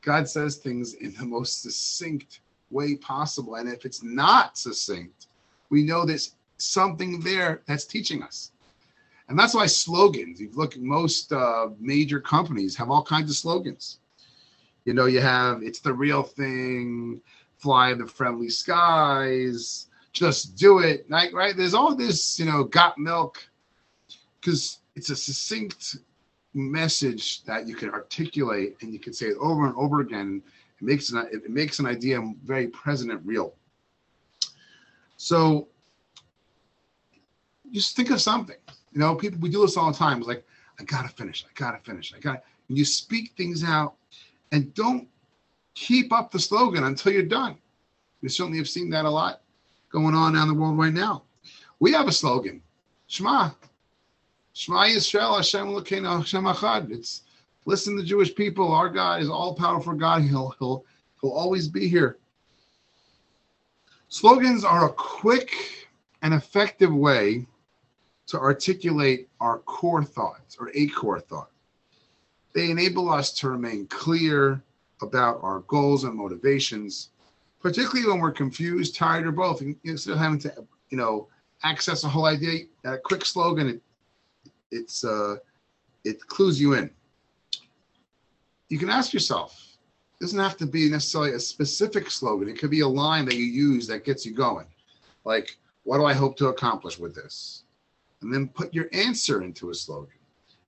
God 0.00 0.26
says 0.26 0.56
things 0.56 0.94
in 0.94 1.12
the 1.14 1.26
most 1.26 1.62
succinct 1.62 2.40
way 2.70 2.96
possible, 2.96 3.56
and 3.56 3.68
if 3.68 3.84
it's 3.84 4.02
not 4.02 4.58
succinct, 4.58 5.28
we 5.74 5.82
know 5.82 6.04
there's 6.04 6.36
something 6.58 7.18
there 7.20 7.62
that's 7.66 7.84
teaching 7.84 8.22
us. 8.22 8.52
And 9.28 9.36
that's 9.36 9.54
why 9.54 9.66
slogans, 9.66 10.40
you 10.40 10.50
look 10.54 10.76
most 10.76 11.32
uh, 11.32 11.70
major 11.80 12.20
companies 12.20 12.76
have 12.76 12.90
all 12.90 13.02
kinds 13.02 13.28
of 13.28 13.36
slogans. 13.36 13.98
You 14.84 14.94
know, 14.94 15.06
you 15.06 15.20
have 15.20 15.62
it's 15.62 15.80
the 15.80 15.92
real 15.92 16.22
thing, 16.22 17.20
fly 17.56 17.90
in 17.90 17.98
the 17.98 18.06
friendly 18.06 18.50
skies, 18.50 19.88
just 20.12 20.56
do 20.56 20.78
it. 20.78 21.06
Right? 21.08 21.32
right? 21.34 21.56
There's 21.56 21.74
all 21.74 21.94
this, 21.96 22.38
you 22.38 22.44
know, 22.44 22.62
got 22.62 22.96
milk, 22.96 23.44
because 24.40 24.78
it's 24.94 25.10
a 25.10 25.16
succinct 25.16 25.96
message 26.52 27.42
that 27.44 27.66
you 27.66 27.74
can 27.74 27.90
articulate 27.90 28.76
and 28.80 28.92
you 28.92 29.00
can 29.00 29.12
say 29.12 29.26
it 29.26 29.38
over 29.40 29.66
and 29.66 29.74
over 29.74 30.02
again. 30.02 30.40
It 30.80 30.84
makes 30.84 31.10
an, 31.10 31.26
it 31.32 31.50
makes 31.50 31.80
an 31.80 31.86
idea 31.86 32.22
very 32.44 32.68
present 32.68 33.10
and 33.10 33.26
real. 33.26 33.54
So 35.24 35.68
just 37.72 37.96
think 37.96 38.10
of 38.10 38.20
something 38.20 38.56
you 38.92 39.00
know, 39.00 39.14
people 39.14 39.40
we 39.40 39.48
do 39.48 39.62
this 39.62 39.78
all 39.78 39.90
the 39.90 39.96
time. 39.96 40.18
It's 40.18 40.28
like, 40.28 40.44
I 40.78 40.84
gotta 40.84 41.08
finish, 41.08 41.46
I 41.48 41.50
gotta 41.54 41.78
finish, 41.78 42.12
I 42.14 42.20
gotta. 42.20 42.42
And 42.68 42.76
you 42.76 42.84
speak 42.84 43.32
things 43.34 43.64
out 43.64 43.94
and 44.52 44.74
don't 44.74 45.08
keep 45.72 46.12
up 46.12 46.30
the 46.30 46.38
slogan 46.38 46.84
until 46.84 47.12
you're 47.12 47.22
done. 47.22 47.56
We 48.20 48.28
certainly 48.28 48.58
have 48.58 48.68
seen 48.68 48.90
that 48.90 49.06
a 49.06 49.10
lot 49.10 49.40
going 49.90 50.14
on 50.14 50.36
around 50.36 50.48
the 50.48 50.54
world 50.54 50.76
right 50.76 50.92
now. 50.92 51.22
We 51.80 51.90
have 51.92 52.06
a 52.06 52.12
slogan, 52.12 52.60
Shema. 53.06 53.50
Shema 54.52 54.84
Yisrael 54.84 55.36
Hashem 55.36 55.68
Elokeinu 55.68 56.18
Hashem 56.18 56.44
Echad. 56.44 56.90
It's 56.90 57.22
listen 57.64 57.96
to 57.96 58.04
Jewish 58.04 58.34
people. 58.34 58.70
Our 58.70 58.90
God 58.90 59.22
is 59.22 59.30
all 59.30 59.54
powerful 59.54 59.94
God. 59.94 60.20
He'll 60.20 60.54
he'll 60.58 60.84
he'll 61.22 61.32
always 61.32 61.66
be 61.66 61.88
here. 61.88 62.18
Slogans 64.14 64.64
are 64.64 64.86
a 64.86 64.92
quick 64.92 65.88
and 66.22 66.32
effective 66.34 66.94
way 66.94 67.48
to 68.28 68.38
articulate 68.38 69.28
our 69.40 69.58
core 69.58 70.04
thoughts 70.04 70.56
or 70.56 70.70
a 70.72 70.86
core 70.86 71.18
thought. 71.18 71.50
They 72.52 72.70
enable 72.70 73.10
us 73.10 73.32
to 73.32 73.50
remain 73.50 73.88
clear, 73.88 74.62
about 75.02 75.40
our 75.42 75.62
goals 75.66 76.04
and 76.04 76.14
motivations, 76.14 77.10
particularly 77.60 78.08
when 78.08 78.20
we're 78.20 78.30
confused, 78.30 78.94
tired, 78.94 79.26
or 79.26 79.32
both. 79.32 79.60
Instead 79.82 80.12
of 80.12 80.18
having 80.18 80.38
to, 80.38 80.64
you 80.90 80.96
know, 80.96 81.26
access 81.64 82.04
a 82.04 82.08
whole 82.08 82.26
idea, 82.26 82.66
a 82.84 82.96
quick 82.96 83.24
slogan, 83.24 83.66
it, 83.68 83.82
it's 84.70 85.02
uh, 85.02 85.38
it 86.04 86.24
clues 86.28 86.60
you 86.60 86.74
in. 86.74 86.88
You 88.68 88.78
can 88.78 88.90
ask 88.90 89.12
yourself. 89.12 89.73
Doesn't 90.20 90.38
have 90.38 90.56
to 90.58 90.66
be 90.66 90.88
necessarily 90.88 91.32
a 91.32 91.40
specific 91.40 92.10
slogan. 92.10 92.48
It 92.48 92.58
could 92.58 92.70
be 92.70 92.80
a 92.80 92.88
line 92.88 93.24
that 93.26 93.36
you 93.36 93.44
use 93.44 93.86
that 93.88 94.04
gets 94.04 94.24
you 94.24 94.32
going. 94.32 94.66
Like, 95.24 95.56
what 95.82 95.98
do 95.98 96.04
I 96.04 96.14
hope 96.14 96.36
to 96.38 96.48
accomplish 96.48 96.98
with 96.98 97.14
this? 97.14 97.64
And 98.22 98.32
then 98.32 98.48
put 98.48 98.72
your 98.72 98.88
answer 98.92 99.42
into 99.42 99.70
a 99.70 99.74
slogan. 99.74 100.18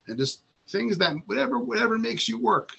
And 0.09 0.19
just 0.19 0.41
things 0.69 0.99
that 0.99 1.15
whatever 1.27 1.59
whatever 1.59 1.99
makes 1.99 2.29
you 2.29 2.39
work. 2.39 2.73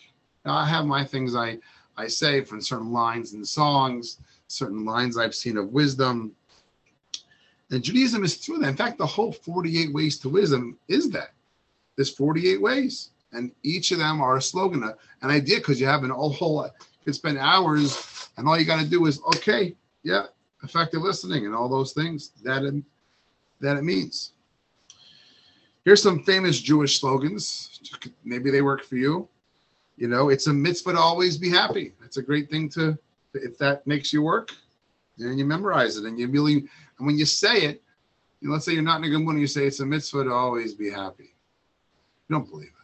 Now 0.45 0.55
I 0.55 0.65
have 0.65 0.85
my 0.85 1.03
things 1.03 1.35
I 1.35 1.59
I 1.97 2.07
say 2.07 2.41
from 2.41 2.61
certain 2.61 2.91
lines 2.91 3.33
in 3.33 3.43
songs, 3.43 4.19
certain 4.47 4.85
lines 4.85 5.17
I've 5.17 5.35
seen 5.35 5.57
of 5.57 5.71
wisdom. 5.73 6.35
And 7.71 7.83
Judaism 7.83 8.23
is 8.23 8.35
through 8.35 8.59
that. 8.59 8.69
In 8.69 8.77
fact, 8.77 8.97
the 8.97 9.05
whole 9.05 9.31
48 9.31 9.93
ways 9.93 10.17
to 10.19 10.29
wisdom 10.29 10.77
is 10.87 11.09
that. 11.09 11.33
There's 11.95 12.13
48 12.13 12.61
ways, 12.61 13.09
and 13.33 13.51
each 13.63 13.91
of 13.91 13.99
them 13.99 14.21
are 14.21 14.37
a 14.37 14.41
slogan. 14.41 14.83
Uh, 14.83 14.93
an 15.21 15.29
idea, 15.29 15.57
because 15.57 15.79
you 15.79 15.87
have 15.87 16.03
an 16.03 16.11
whole. 16.11 16.63
You 16.65 17.05
could 17.05 17.15
spend 17.15 17.37
hours, 17.37 18.29
and 18.37 18.47
all 18.47 18.57
you 18.57 18.65
got 18.65 18.81
to 18.81 18.89
do 18.89 19.05
is, 19.05 19.21
okay, 19.35 19.75
yeah, 20.03 20.25
effective 20.63 21.01
listening 21.01 21.45
and 21.45 21.55
all 21.55 21.69
those 21.69 21.93
things 21.93 22.31
that 22.43 22.63
it, 22.63 22.75
that 23.59 23.77
it 23.77 23.83
means. 23.83 24.33
Here's 25.85 26.03
some 26.03 26.23
famous 26.23 26.59
Jewish 26.59 26.99
slogans. 26.99 27.79
Maybe 28.23 28.51
they 28.51 28.61
work 28.61 28.83
for 28.83 28.97
you. 28.97 29.27
You 29.95 30.07
know, 30.07 30.29
it's 30.29 30.47
a 30.47 30.53
mitzvah 30.53 30.93
to 30.93 30.99
always 30.99 31.37
be 31.37 31.49
happy. 31.49 31.93
It's 32.03 32.17
a 32.17 32.21
great 32.21 32.49
thing 32.49 32.69
to, 32.69 32.97
if 33.33 33.57
that 33.57 33.87
makes 33.87 34.13
you 34.13 34.21
work, 34.21 34.51
then 35.17 35.37
you 35.37 35.45
memorize 35.45 35.97
it 35.97 36.05
and 36.05 36.19
you 36.19 36.27
really, 36.27 36.55
and 36.97 37.07
when 37.07 37.17
you 37.17 37.25
say 37.25 37.61
it, 37.61 37.81
you 38.41 38.47
know, 38.47 38.53
let's 38.53 38.65
say 38.65 38.73
you're 38.73 38.83
not 38.83 38.97
in 38.97 39.05
a 39.05 39.09
good 39.09 39.19
mood 39.19 39.35
and 39.35 39.41
you 39.41 39.47
say 39.47 39.65
it's 39.65 39.79
a 39.79 39.85
mitzvah 39.85 40.25
to 40.25 40.31
always 40.31 40.75
be 40.75 40.91
happy. 40.91 41.33
You 42.27 42.35
don't 42.35 42.49
believe 42.49 42.69
that, 42.69 42.76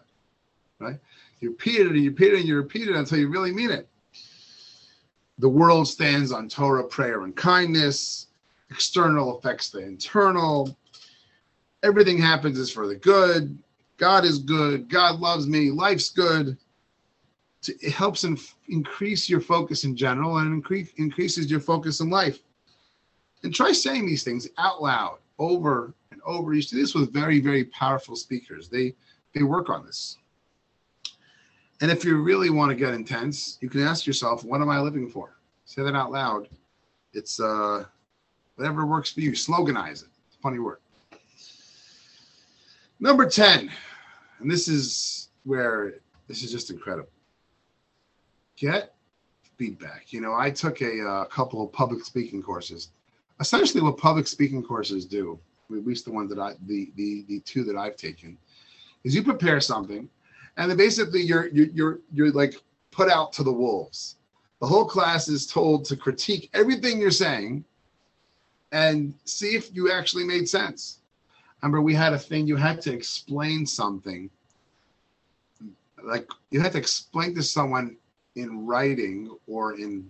right? 0.83 0.99
You 1.39 1.49
repeat 1.49 1.81
it 1.81 1.87
and 1.87 1.97
you 1.97 2.09
repeat 2.09 2.33
it 2.33 2.39
and 2.39 2.47
you 2.47 2.55
repeat 2.55 2.87
it 2.87 2.95
until 2.95 3.17
you 3.19 3.29
really 3.29 3.51
mean 3.51 3.71
it. 3.71 3.87
The 5.39 5.49
world 5.49 5.87
stands 5.87 6.31
on 6.31 6.47
Torah, 6.47 6.83
prayer, 6.83 7.23
and 7.23 7.35
kindness. 7.35 8.27
External 8.69 9.37
affects 9.37 9.69
the 9.69 9.79
internal 9.79 10.77
everything 11.83 12.17
happens 12.17 12.57
is 12.57 12.71
for 12.71 12.87
the 12.87 12.95
good. 12.95 13.57
God 13.97 14.25
is 14.25 14.39
good. 14.39 14.89
God 14.89 15.19
loves 15.19 15.45
me. 15.47 15.69
Life's 15.69 16.09
good. 16.09 16.57
It 17.67 17.93
helps 17.93 18.23
in, 18.23 18.37
increase 18.67 19.29
your 19.29 19.39
focus 19.39 19.83
in 19.83 19.95
general 19.95 20.37
and 20.37 20.51
increase, 20.53 20.91
increases 20.97 21.51
your 21.51 21.59
focus 21.59 21.99
in 21.99 22.09
life. 22.09 22.39
And 23.43 23.53
try 23.53 23.71
saying 23.71 24.05
these 24.05 24.23
things 24.23 24.47
out 24.57 24.81
loud 24.81 25.19
over 25.37 25.93
and 26.11 26.21
over. 26.25 26.53
You 26.53 26.61
see 26.61 26.77
this 26.79 26.95
with 26.95 27.13
very, 27.13 27.39
very 27.39 27.65
powerful 27.65 28.15
speakers. 28.15 28.69
They 28.69 28.95
they 29.33 29.43
work 29.43 29.69
on 29.69 29.85
this. 29.85 30.17
And 31.81 31.91
if 31.91 32.05
you 32.05 32.21
really 32.21 32.49
want 32.49 32.69
to 32.69 32.75
get 32.75 32.93
intense, 32.93 33.57
you 33.61 33.69
can 33.69 33.81
ask 33.81 34.05
yourself, 34.07 34.43
what 34.43 34.61
am 34.61 34.69
I 34.69 34.79
living 34.79 35.09
for? 35.09 35.37
Say 35.65 35.83
that 35.83 35.95
out 35.95 36.11
loud. 36.11 36.47
It's 37.13 37.39
uh 37.39 37.85
whatever 38.55 38.85
works 38.85 39.11
for 39.11 39.21
you. 39.21 39.31
Sloganize 39.31 40.03
it. 40.03 40.09
Funny 40.41 40.59
word. 40.59 40.79
Number 42.99 43.27
10, 43.27 43.69
and 44.39 44.49
this 44.49 44.67
is 44.67 45.29
where 45.43 45.95
this 46.27 46.43
is 46.43 46.51
just 46.51 46.69
incredible. 46.69 47.09
Get 48.55 48.95
feedback. 49.57 50.13
You 50.13 50.21
know, 50.21 50.35
I 50.35 50.49
took 50.49 50.81
a, 50.81 50.99
a 50.99 51.09
uh, 51.09 51.25
couple 51.25 51.63
of 51.63 51.71
public 51.73 52.05
speaking 52.05 52.41
courses. 52.41 52.89
Essentially, 53.39 53.81
what 53.81 53.97
public 53.97 54.27
speaking 54.27 54.63
courses 54.63 55.05
do, 55.05 55.39
at 55.71 55.85
least 55.85 56.05
the 56.05 56.11
ones 56.11 56.29
that 56.29 56.39
I, 56.39 56.53
the 56.65 56.91
the 56.95 57.25
the 57.27 57.39
two 57.41 57.63
that 57.65 57.75
I've 57.75 57.97
taken, 57.97 58.37
is 59.03 59.15
you 59.15 59.23
prepare 59.23 59.59
something, 59.59 60.09
and 60.57 60.69
then 60.69 60.77
basically 60.77 61.21
you're 61.21 61.47
you're 61.47 61.67
you're, 61.67 61.99
you're 62.13 62.31
like 62.31 62.55
put 62.91 63.09
out 63.09 63.33
to 63.33 63.43
the 63.43 63.51
wolves. 63.51 64.17
The 64.59 64.67
whole 64.67 64.85
class 64.85 65.27
is 65.27 65.45
told 65.45 65.85
to 65.85 65.97
critique 65.97 66.49
everything 66.53 66.99
you're 66.99 67.11
saying, 67.11 67.65
and 68.71 69.13
see 69.25 69.55
if 69.55 69.73
you 69.75 69.91
actually 69.91 70.23
made 70.23 70.47
sense. 70.47 70.99
Remember 71.61 71.81
we 71.81 71.93
had 71.93 72.13
a 72.13 72.19
thing 72.19 72.47
you 72.47 72.55
had 72.55 72.81
to 72.81 72.93
explain 72.93 73.65
something. 73.65 74.29
Like 76.03 76.29
you 76.51 76.59
had 76.59 76.73
to 76.73 76.77
explain 76.77 77.33
to 77.35 77.43
someone 77.43 77.97
in 78.35 78.65
writing 78.65 79.35
or 79.47 79.73
in 79.73 80.07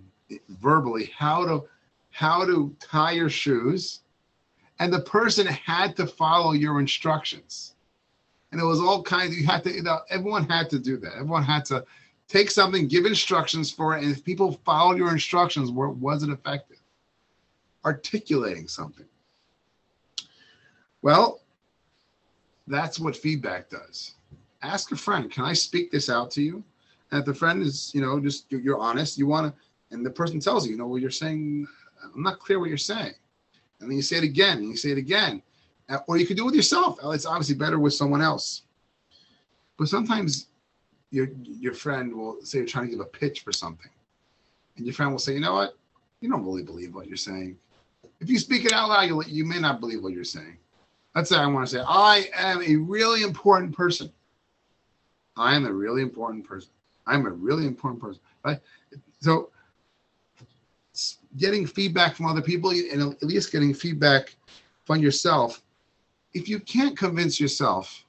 verbally 0.49 1.11
how 1.17 1.45
to 1.45 1.63
how 2.11 2.45
to 2.45 2.75
tie 2.79 3.11
your 3.11 3.29
shoes. 3.29 4.01
And 4.79 4.91
the 4.91 5.01
person 5.01 5.45
had 5.47 5.95
to 5.97 6.07
follow 6.07 6.51
your 6.51 6.79
instructions 6.79 7.73
and 8.53 8.61
it 8.61 8.65
was 8.65 8.79
all 8.79 9.03
kinds 9.03 9.35
you 9.37 9.45
had 9.45 9.61
to 9.65 9.73
you 9.73 9.83
know 9.83 9.99
everyone 10.09 10.47
had 10.47 10.69
to 10.69 10.79
do 10.79 10.95
that 10.95 11.13
everyone 11.15 11.43
had 11.43 11.65
to 11.65 11.83
take 12.29 12.49
something 12.49 12.87
give 12.87 13.05
instructions 13.05 13.69
for 13.69 13.97
it 13.97 14.03
and 14.03 14.11
if 14.11 14.23
people 14.23 14.53
followed 14.63 14.97
your 14.97 15.11
instructions 15.11 15.71
were 15.71 15.89
was 15.89 16.23
it 16.23 16.29
effective 16.29 16.77
articulating 17.83 18.67
something 18.67 19.05
well 21.01 21.41
that's 22.67 22.99
what 22.99 23.15
feedback 23.15 23.69
does. 23.69 24.15
Ask 24.61 24.91
a 24.91 24.95
friend, 24.95 25.29
can 25.29 25.43
I 25.43 25.53
speak 25.53 25.91
this 25.91 26.09
out 26.09 26.31
to 26.31 26.41
you? 26.41 26.63
And 27.11 27.19
if 27.19 27.25
the 27.25 27.33
friend 27.33 27.61
is, 27.61 27.91
you 27.93 28.01
know, 28.01 28.19
just 28.19 28.45
you're 28.49 28.79
honest, 28.79 29.17
you 29.17 29.27
want 29.27 29.53
to, 29.53 29.61
and 29.93 30.05
the 30.05 30.09
person 30.09 30.39
tells 30.39 30.65
you, 30.65 30.71
you 30.71 30.77
know, 30.77 30.87
what 30.87 31.01
you're 31.01 31.11
saying, 31.11 31.67
I'm 32.03 32.23
not 32.23 32.39
clear 32.39 32.59
what 32.59 32.69
you're 32.69 32.77
saying. 32.77 33.13
And 33.79 33.89
then 33.89 33.97
you 33.97 34.01
say 34.01 34.17
it 34.17 34.23
again, 34.23 34.59
and 34.59 34.69
you 34.69 34.77
say 34.77 34.91
it 34.91 34.97
again. 34.97 35.41
Uh, 35.89 35.99
or 36.07 36.17
you 36.17 36.25
could 36.25 36.37
do 36.37 36.43
it 36.43 36.45
with 36.47 36.55
yourself. 36.55 36.99
It's 37.03 37.25
obviously 37.25 37.55
better 37.55 37.79
with 37.79 37.93
someone 37.93 38.21
else. 38.21 38.63
But 39.77 39.87
sometimes 39.87 40.47
your 41.11 41.29
your 41.43 41.73
friend 41.73 42.13
will 42.13 42.37
say 42.43 42.59
you're 42.59 42.67
trying 42.67 42.85
to 42.85 42.91
give 42.91 42.99
a 42.99 43.05
pitch 43.05 43.41
for 43.41 43.51
something. 43.51 43.91
And 44.77 44.85
your 44.85 44.93
friend 44.93 45.11
will 45.11 45.19
say, 45.19 45.33
you 45.33 45.39
know 45.39 45.53
what? 45.53 45.77
You 46.21 46.29
don't 46.29 46.45
really 46.45 46.63
believe 46.63 46.95
what 46.95 47.07
you're 47.07 47.17
saying. 47.17 47.57
If 48.19 48.29
you 48.29 48.39
speak 48.39 48.65
it 48.65 48.71
out 48.71 48.89
loud, 48.89 49.03
you, 49.03 49.21
you 49.27 49.45
may 49.45 49.59
not 49.59 49.79
believe 49.79 50.01
what 50.01 50.13
you're 50.13 50.23
saying. 50.23 50.57
That's 51.13 51.29
what 51.29 51.41
I 51.41 51.47
want 51.47 51.67
to 51.67 51.75
say. 51.75 51.83
I 51.85 52.29
am 52.35 52.61
a 52.63 52.75
really 52.77 53.23
important 53.23 53.75
person. 53.75 54.11
I 55.37 55.55
am 55.55 55.65
a 55.65 55.73
really 55.73 56.01
important 56.01 56.45
person. 56.45 56.71
I'm 57.05 57.25
a 57.25 57.29
really 57.29 57.67
important 57.67 58.01
person. 58.01 58.21
Right? 58.43 58.59
So 59.19 59.49
getting 61.37 61.65
feedback 61.65 62.15
from 62.15 62.27
other 62.27 62.41
people 62.41 62.71
and 62.71 63.13
at 63.13 63.23
least 63.23 63.51
getting 63.51 63.73
feedback 63.73 64.35
from 64.85 64.99
yourself. 64.99 65.61
If 66.33 66.49
you 66.49 66.59
can't 66.59 66.97
convince 66.97 67.39
yourself, 67.39 68.05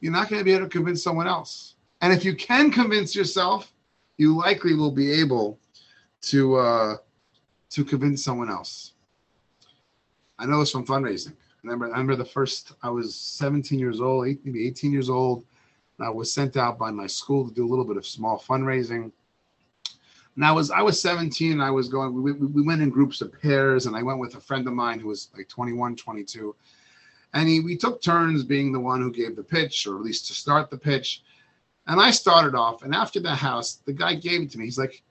you're 0.00 0.12
not 0.12 0.28
going 0.28 0.40
to 0.40 0.44
be 0.44 0.52
able 0.52 0.66
to 0.66 0.70
convince 0.70 1.02
someone 1.02 1.26
else. 1.26 1.74
And 2.00 2.12
if 2.12 2.24
you 2.24 2.34
can 2.34 2.70
convince 2.70 3.14
yourself, 3.14 3.72
you 4.18 4.36
likely 4.36 4.74
will 4.74 4.90
be 4.90 5.12
able 5.12 5.58
to 6.22 6.56
uh, 6.56 6.96
to 7.70 7.84
convince 7.84 8.24
someone 8.24 8.50
else. 8.50 8.92
I 10.38 10.46
know 10.46 10.60
this 10.60 10.72
from 10.72 10.86
fundraising 10.86 11.34
remember, 11.66 11.86
I 11.86 11.98
remember 11.98 12.16
the 12.16 12.24
first, 12.24 12.72
I 12.82 12.90
was 12.90 13.14
17 13.14 13.78
years 13.78 14.00
old, 14.00 14.28
eight, 14.28 14.40
maybe 14.44 14.66
18 14.66 14.92
years 14.92 15.10
old. 15.10 15.44
and 15.98 16.06
I 16.06 16.10
was 16.10 16.32
sent 16.32 16.56
out 16.56 16.78
by 16.78 16.90
my 16.90 17.06
school 17.06 17.48
to 17.48 17.54
do 17.54 17.66
a 17.66 17.68
little 17.68 17.84
bit 17.84 17.96
of 17.96 18.06
small 18.06 18.38
fundraising. 18.38 19.10
And 20.36 20.44
I 20.44 20.52
was 20.52 20.70
I 20.70 20.82
was 20.82 21.00
17 21.00 21.52
and 21.52 21.62
I 21.62 21.70
was 21.70 21.88
going, 21.88 22.22
we, 22.22 22.32
we 22.32 22.62
went 22.62 22.82
in 22.82 22.90
groups 22.90 23.22
of 23.22 23.32
pairs 23.40 23.86
and 23.86 23.96
I 23.96 24.02
went 24.02 24.18
with 24.18 24.34
a 24.34 24.40
friend 24.40 24.66
of 24.68 24.74
mine 24.74 25.00
who 25.00 25.08
was 25.08 25.30
like 25.34 25.48
21, 25.48 25.96
22. 25.96 26.54
And 27.36 27.46
he, 27.46 27.60
we 27.60 27.76
took 27.76 28.00
turns 28.00 28.44
being 28.44 28.72
the 28.72 28.80
one 28.80 29.02
who 29.02 29.12
gave 29.12 29.36
the 29.36 29.44
pitch 29.44 29.86
or 29.86 29.96
at 29.96 30.02
least 30.02 30.26
to 30.28 30.32
start 30.32 30.70
the 30.70 30.78
pitch. 30.78 31.22
And 31.86 32.00
I 32.00 32.10
started 32.10 32.54
off. 32.54 32.82
And 32.82 32.94
after 32.94 33.20
the 33.20 33.34
house, 33.34 33.74
the 33.84 33.92
guy 33.92 34.14
gave 34.14 34.40
it 34.40 34.50
to 34.52 34.58
me. 34.58 34.64
He's 34.64 34.78
like, 34.78 35.02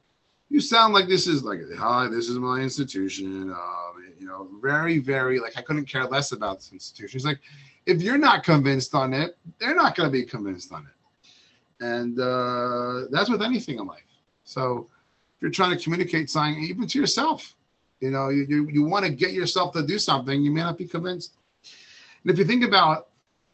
you 0.49 0.59
sound 0.59 0.95
like 0.95 1.07
this 1.07 1.27
is 1.27 1.43
like, 1.43 1.59
hi, 1.77 2.07
this 2.07 2.27
is 2.27 2.39
my 2.39 2.61
institution. 2.61 3.51
Um, 3.51 4.13
you 4.19 4.25
know, 4.25 4.49
very, 4.59 4.97
very 4.97 5.39
like 5.39 5.55
I 5.55 5.61
couldn't 5.61 5.85
care 5.85 6.05
less 6.05 6.31
about 6.31 6.57
this 6.57 6.71
institution. 6.73 7.15
He's 7.15 7.27
like, 7.27 7.41
if 7.85 8.01
you're 8.01 8.17
not 8.17 8.43
convinced 8.43 8.95
on 8.95 9.13
it, 9.13 9.37
they're 9.59 9.75
not 9.75 9.95
going 9.95 10.07
to 10.07 10.11
be 10.11 10.25
convinced 10.25 10.73
on 10.73 10.87
it. 10.87 11.85
And 11.85 12.19
uh, 12.19 13.01
that's 13.11 13.29
with 13.29 13.43
anything 13.43 13.77
in 13.77 13.85
life. 13.85 14.01
So 14.45 14.89
if 15.35 15.43
you're 15.43 15.51
trying 15.51 15.77
to 15.77 15.83
communicate 15.83 16.31
something, 16.31 16.63
even 16.63 16.87
to 16.87 16.99
yourself, 16.99 17.53
you 17.99 18.09
know, 18.09 18.29
you, 18.29 18.47
you, 18.49 18.67
you 18.69 18.83
want 18.83 19.05
to 19.05 19.11
get 19.11 19.31
yourself 19.31 19.73
to 19.73 19.85
do 19.85 19.99
something, 19.99 20.41
you 20.41 20.49
may 20.49 20.61
not 20.61 20.79
be 20.79 20.85
convinced. 20.85 21.35
And 22.25 22.31
if 22.31 22.39
you 22.39 22.45
think 22.45 22.63
about 22.63 23.09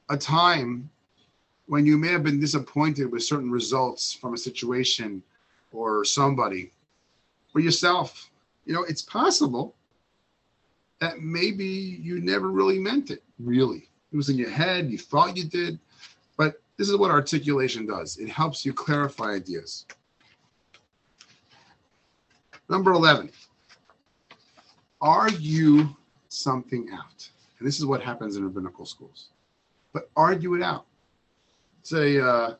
a 0.09 0.15
time 0.15 0.89
when 1.65 1.85
you 1.85 1.97
may 1.97 2.07
have 2.07 2.23
been 2.23 2.39
disappointed 2.39 3.11
with 3.11 3.21
certain 3.21 3.51
results 3.51 4.13
from 4.13 4.33
a 4.33 4.37
situation 4.37 5.21
or 5.73 6.05
somebody 6.05 6.71
or 7.53 7.59
yourself, 7.59 8.31
you 8.65 8.73
know, 8.73 8.83
it's 8.83 9.01
possible 9.01 9.75
that 10.99 11.19
maybe 11.19 11.65
you 11.65 12.21
never 12.21 12.49
really 12.49 12.79
meant 12.79 13.11
it, 13.11 13.21
really. 13.39 13.89
It 14.13 14.15
was 14.15 14.29
in 14.29 14.37
your 14.37 14.49
head, 14.49 14.89
you 14.89 14.97
thought 14.97 15.35
you 15.35 15.43
did. 15.43 15.77
But 16.37 16.61
this 16.77 16.87
is 16.87 16.95
what 16.95 17.11
articulation 17.11 17.85
does 17.85 18.19
it 18.19 18.29
helps 18.29 18.65
you 18.65 18.71
clarify 18.71 19.31
ideas. 19.31 19.85
Number 22.69 22.93
11. 22.93 23.31
Argue 25.01 25.89
something 26.29 26.87
out. 26.93 27.30
And 27.61 27.67
this 27.67 27.77
is 27.77 27.85
what 27.85 28.01
happens 28.01 28.37
in 28.37 28.43
rabbinical 28.43 28.87
schools. 28.87 29.29
But 29.93 30.09
argue 30.15 30.55
it 30.55 30.63
out. 30.63 30.87
Say 31.83 32.19
uh, 32.19 32.55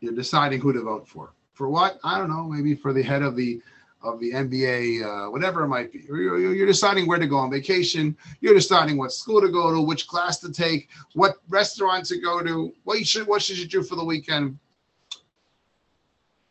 you're 0.00 0.12
deciding 0.12 0.60
who 0.60 0.72
to 0.72 0.82
vote 0.82 1.06
for. 1.06 1.34
For 1.52 1.68
what? 1.68 2.00
I 2.02 2.18
don't 2.18 2.28
know. 2.28 2.42
Maybe 2.42 2.74
for 2.74 2.92
the 2.92 3.00
head 3.00 3.22
of 3.22 3.36
the 3.36 3.62
of 4.02 4.18
the 4.18 4.32
NBA, 4.32 5.04
uh, 5.04 5.30
whatever 5.30 5.62
it 5.62 5.68
might 5.68 5.92
be. 5.92 6.04
You're, 6.08 6.52
you're, 6.52 6.66
deciding 6.66 7.06
where 7.06 7.18
to 7.18 7.28
go 7.28 7.36
on 7.36 7.48
vacation. 7.48 8.16
You're 8.40 8.54
deciding 8.54 8.96
what 8.96 9.12
school 9.12 9.40
to 9.40 9.48
go 9.48 9.72
to, 9.72 9.80
which 9.80 10.08
class 10.08 10.40
to 10.40 10.50
take, 10.50 10.88
what 11.14 11.36
restaurant 11.48 12.04
to 12.06 12.20
go 12.20 12.42
to, 12.42 12.72
what 12.82 12.98
you 12.98 13.04
should 13.04 13.26
what 13.28 13.40
should 13.40 13.58
you 13.58 13.66
do 13.66 13.84
for 13.84 13.94
the 13.94 14.04
weekend. 14.04 14.58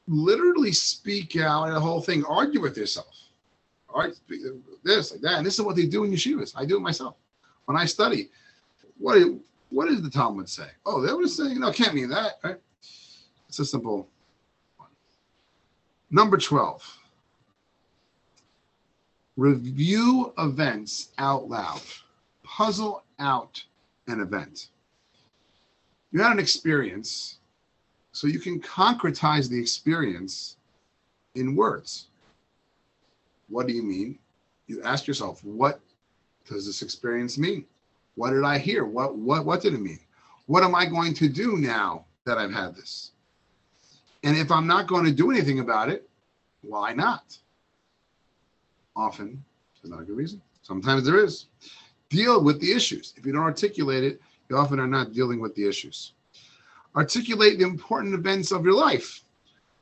Literally 0.08 0.72
speak 0.72 1.36
out 1.36 1.70
the 1.70 1.80
whole 1.82 2.02
thing. 2.02 2.24
Argue 2.24 2.62
with 2.62 2.78
yourself. 2.78 3.14
All 3.90 4.00
right, 4.00 4.14
this 4.86 5.12
like 5.12 5.20
that, 5.20 5.38
and 5.38 5.46
this 5.46 5.56
is 5.60 5.66
what 5.66 5.76
they 5.76 5.86
do 5.86 6.06
in 6.06 6.12
yeshivas. 6.12 6.54
I 6.56 6.64
do 6.64 6.78
it 6.78 6.82
myself 6.82 7.18
when 7.68 7.78
I 7.78 7.86
study. 7.86 8.30
What 8.98 9.22
what 9.70 9.90
does 9.90 10.02
the 10.02 10.10
Talmud 10.10 10.50
say? 10.50 10.68
Oh, 10.86 11.02
they 11.02 11.14
would 11.14 11.30
saying, 11.30 11.60
no, 11.60 11.72
can't 11.72 11.94
mean 11.94 12.10
that. 12.10 12.40
Right? 12.44 12.56
It's 13.50 13.60
a 13.60 13.66
simple 13.66 14.08
one. 14.78 14.90
Number 16.10 16.38
12. 16.38 17.00
Review 19.36 20.34
events 20.38 21.10
out 21.18 21.50
loud. 21.50 21.82
Puzzle 22.44 23.04
out 23.20 23.62
an 24.08 24.22
event. 24.22 24.70
You 26.12 26.22
had 26.22 26.32
an 26.32 26.40
experience, 26.40 27.40
so 28.14 28.28
you 28.28 28.40
can 28.40 28.62
concretize 28.62 29.50
the 29.50 29.60
experience 29.60 30.56
in 31.36 31.58
words. 31.58 32.08
What 33.50 33.68
do 33.68 33.74
you 33.74 33.84
mean? 33.84 34.18
You 34.68 34.82
ask 34.84 35.08
yourself, 35.08 35.44
what 35.44 35.82
does 36.48 36.66
this 36.66 36.82
experience 36.82 37.38
mean? 37.38 37.66
What 38.16 38.32
did 38.32 38.44
I 38.44 38.58
hear? 38.58 38.86
What 38.86 39.16
what 39.16 39.46
what 39.46 39.62
did 39.62 39.74
it 39.74 39.82
mean? 39.82 40.00
What 40.48 40.64
am 40.64 40.76
I 40.76 40.86
going 40.86 41.14
to 41.16 41.28
do 41.28 41.58
now 41.58 42.06
that 42.26 42.38
I've 42.38 42.54
had 42.54 42.76
this? 42.76 43.12
And 44.24 44.36
if 44.36 44.52
I'm 44.52 44.68
not 44.68 44.88
going 44.88 45.06
to 45.06 45.12
do 45.12 45.30
anything 45.32 45.60
about 45.60 45.90
it, 45.90 46.10
why 46.62 46.94
not? 46.94 47.38
Often, 48.96 49.44
there's 49.82 49.92
not 49.92 50.02
a 50.02 50.06
good 50.06 50.18
reason. 50.18 50.42
Sometimes 50.64 51.06
there 51.06 51.24
is. 51.24 51.46
Deal 52.10 52.44
with 52.44 52.60
the 52.60 52.72
issues. 52.72 53.14
If 53.16 53.26
you 53.26 53.32
don't 53.32 53.44
articulate 53.44 54.04
it, 54.04 54.20
you 54.50 54.58
often 54.58 54.80
are 54.80 54.88
not 54.88 55.14
dealing 55.14 55.40
with 55.40 55.54
the 55.56 55.68
issues. 55.68 56.14
Articulate 56.96 57.60
the 57.60 57.66
important 57.66 58.14
events 58.14 58.52
of 58.52 58.66
your 58.66 58.74
life. 58.74 59.22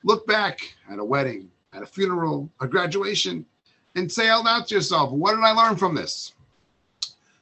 Look 0.03 0.27
back 0.27 0.59
at 0.91 0.99
a 0.99 1.03
wedding, 1.03 1.49
at 1.73 1.81
a 1.81 1.85
funeral, 1.85 2.49
a 2.59 2.67
graduation, 2.67 3.45
and 3.95 4.11
say 4.11 4.27
out 4.27 4.45
loud 4.45 4.67
to 4.67 4.75
yourself, 4.75 5.11
What 5.11 5.35
did 5.35 5.43
I 5.43 5.51
learn 5.51 5.77
from 5.77 5.95
this? 5.95 6.34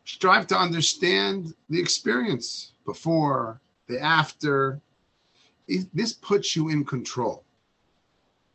Strive 0.05 0.47
to 0.47 0.57
understand 0.57 1.53
the 1.69 1.79
experience 1.79 2.73
before, 2.85 3.61
the 3.87 3.99
after, 4.01 4.81
this 5.93 6.13
puts 6.13 6.55
you 6.55 6.69
in 6.69 6.83
control 6.83 7.43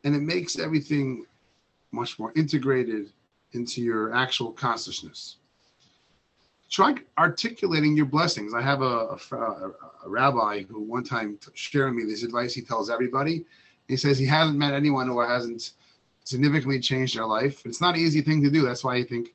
and 0.03 0.15
it 0.15 0.21
makes 0.21 0.59
everything 0.59 1.25
much 1.91 2.19
more 2.19 2.31
integrated 2.35 3.11
into 3.53 3.81
your 3.81 4.13
actual 4.13 4.51
consciousness. 4.51 5.37
Try 6.69 6.95
articulating 7.17 7.97
your 7.97 8.05
blessings. 8.05 8.53
I 8.53 8.61
have 8.61 8.83
a, 8.83 9.17
a, 9.31 9.71
a 10.05 10.09
rabbi 10.09 10.63
who 10.63 10.81
one 10.81 11.03
time 11.03 11.39
shared 11.55 11.95
me 11.95 12.03
this 12.03 12.21
advice 12.21 12.53
he 12.53 12.61
tells 12.61 12.91
everybody. 12.91 13.43
He 13.87 13.97
says 13.97 14.19
he 14.19 14.27
hasn't 14.27 14.59
met 14.59 14.75
anyone 14.75 15.07
who 15.07 15.19
hasn't 15.19 15.71
significantly 16.25 16.79
changed 16.79 17.17
their 17.17 17.25
life. 17.25 17.65
It's 17.65 17.81
not 17.81 17.95
an 17.95 18.01
easy 18.01 18.21
thing 18.21 18.43
to 18.43 18.51
do. 18.51 18.61
That's 18.61 18.83
why 18.83 18.97
i 18.97 19.03
think 19.03 19.33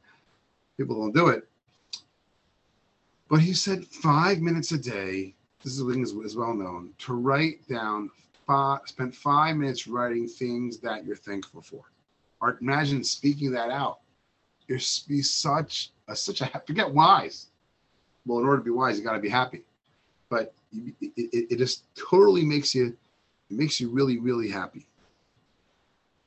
people 0.77 1.01
don't 1.01 1.15
do 1.15 1.27
it 1.29 1.49
but 3.29 3.41
he 3.41 3.53
said 3.53 3.85
five 3.87 4.41
minutes 4.41 4.73
a 4.73 4.79
day 4.79 5.35
this 5.65 5.81
is, 5.81 6.13
is 6.13 6.37
well 6.37 6.55
known, 6.55 6.91
to 6.99 7.15
write 7.15 7.67
down, 7.67 8.11
five, 8.47 8.81
spend 8.85 9.17
five 9.17 9.57
minutes 9.57 9.87
writing 9.87 10.29
things 10.29 10.79
that 10.79 11.07
you're 11.07 11.17
thankful 11.17 11.63
for. 11.63 11.85
Or 12.41 12.59
imagine 12.61 13.03
speaking 13.03 13.51
that 13.53 13.71
out. 13.71 14.01
You're 14.69 14.79
be 15.09 15.23
such 15.23 15.91
a, 16.07 16.15
such 16.15 16.43
a, 16.43 16.63
forget 16.67 16.91
wise. 16.91 17.47
Well, 18.27 18.41
in 18.41 18.45
order 18.45 18.59
to 18.59 18.65
be 18.65 18.71
wise, 18.71 18.99
you 18.99 19.05
got 19.05 19.15
to 19.15 19.19
be 19.19 19.29
happy. 19.29 19.63
But 20.29 20.53
it, 20.73 21.13
it, 21.17 21.47
it 21.51 21.59
just 21.59 21.85
totally 21.95 22.45
makes 22.45 22.75
you, 22.75 22.97
it 23.51 23.57
makes 23.57 23.81
you 23.81 23.89
really, 23.89 24.19
really 24.19 24.51
happy. 24.51 24.87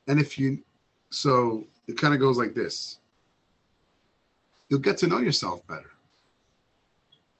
And 0.08 0.18
if 0.18 0.36
you, 0.36 0.58
so 1.10 1.64
it 1.86 1.96
kind 1.96 2.12
of 2.12 2.20
goes 2.20 2.36
like 2.36 2.54
this 2.54 2.98
you'll 4.68 4.80
get 4.80 4.98
to 4.98 5.06
know 5.06 5.18
yourself 5.18 5.66
better 5.66 5.90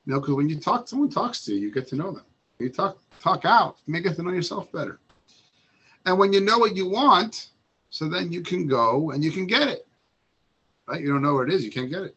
you 0.08 0.14
know, 0.14 0.20
because 0.20 0.36
when 0.36 0.48
you 0.48 0.58
talk, 0.58 0.88
someone 0.88 1.10
talks 1.10 1.44
to 1.44 1.52
you, 1.52 1.60
you 1.60 1.70
get 1.70 1.86
to 1.88 1.94
know 1.94 2.12
them. 2.12 2.24
You 2.58 2.70
talk 2.70 2.96
talk 3.20 3.44
out, 3.44 3.76
you 3.86 4.00
get 4.00 4.16
to 4.16 4.22
know 4.22 4.32
yourself 4.32 4.72
better. 4.72 5.00
And 6.06 6.18
when 6.18 6.32
you 6.32 6.40
know 6.40 6.56
what 6.56 6.74
you 6.74 6.88
want, 6.88 7.50
so 7.90 8.08
then 8.08 8.32
you 8.32 8.40
can 8.40 8.66
go 8.66 9.10
and 9.10 9.22
you 9.22 9.30
can 9.30 9.46
get 9.46 9.68
it. 9.68 9.86
Right? 10.86 11.02
You 11.02 11.12
don't 11.12 11.20
know 11.20 11.34
what 11.34 11.50
it 11.50 11.54
is, 11.54 11.62
you 11.62 11.70
can't 11.70 11.90
get 11.90 12.04
it. 12.04 12.16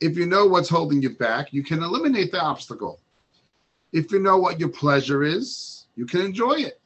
If 0.00 0.16
you 0.16 0.26
know 0.26 0.46
what's 0.46 0.68
holding 0.68 1.02
you 1.02 1.10
back, 1.10 1.52
you 1.52 1.64
can 1.64 1.82
eliminate 1.82 2.30
the 2.30 2.40
obstacle. 2.40 3.00
If 3.92 4.12
you 4.12 4.20
know 4.20 4.38
what 4.38 4.60
your 4.60 4.68
pleasure 4.68 5.24
is, 5.24 5.86
you 5.96 6.06
can 6.06 6.20
enjoy 6.20 6.52
it. 6.52 6.80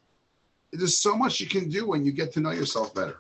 There's 0.73 0.97
so 0.97 1.15
much 1.15 1.41
you 1.41 1.47
can 1.47 1.69
do 1.69 1.87
when 1.87 2.07
you 2.07 2.13
get 2.13 2.33
to 2.33 2.41
know 2.41 2.53
yourself 2.53 2.95
better. 2.95 3.19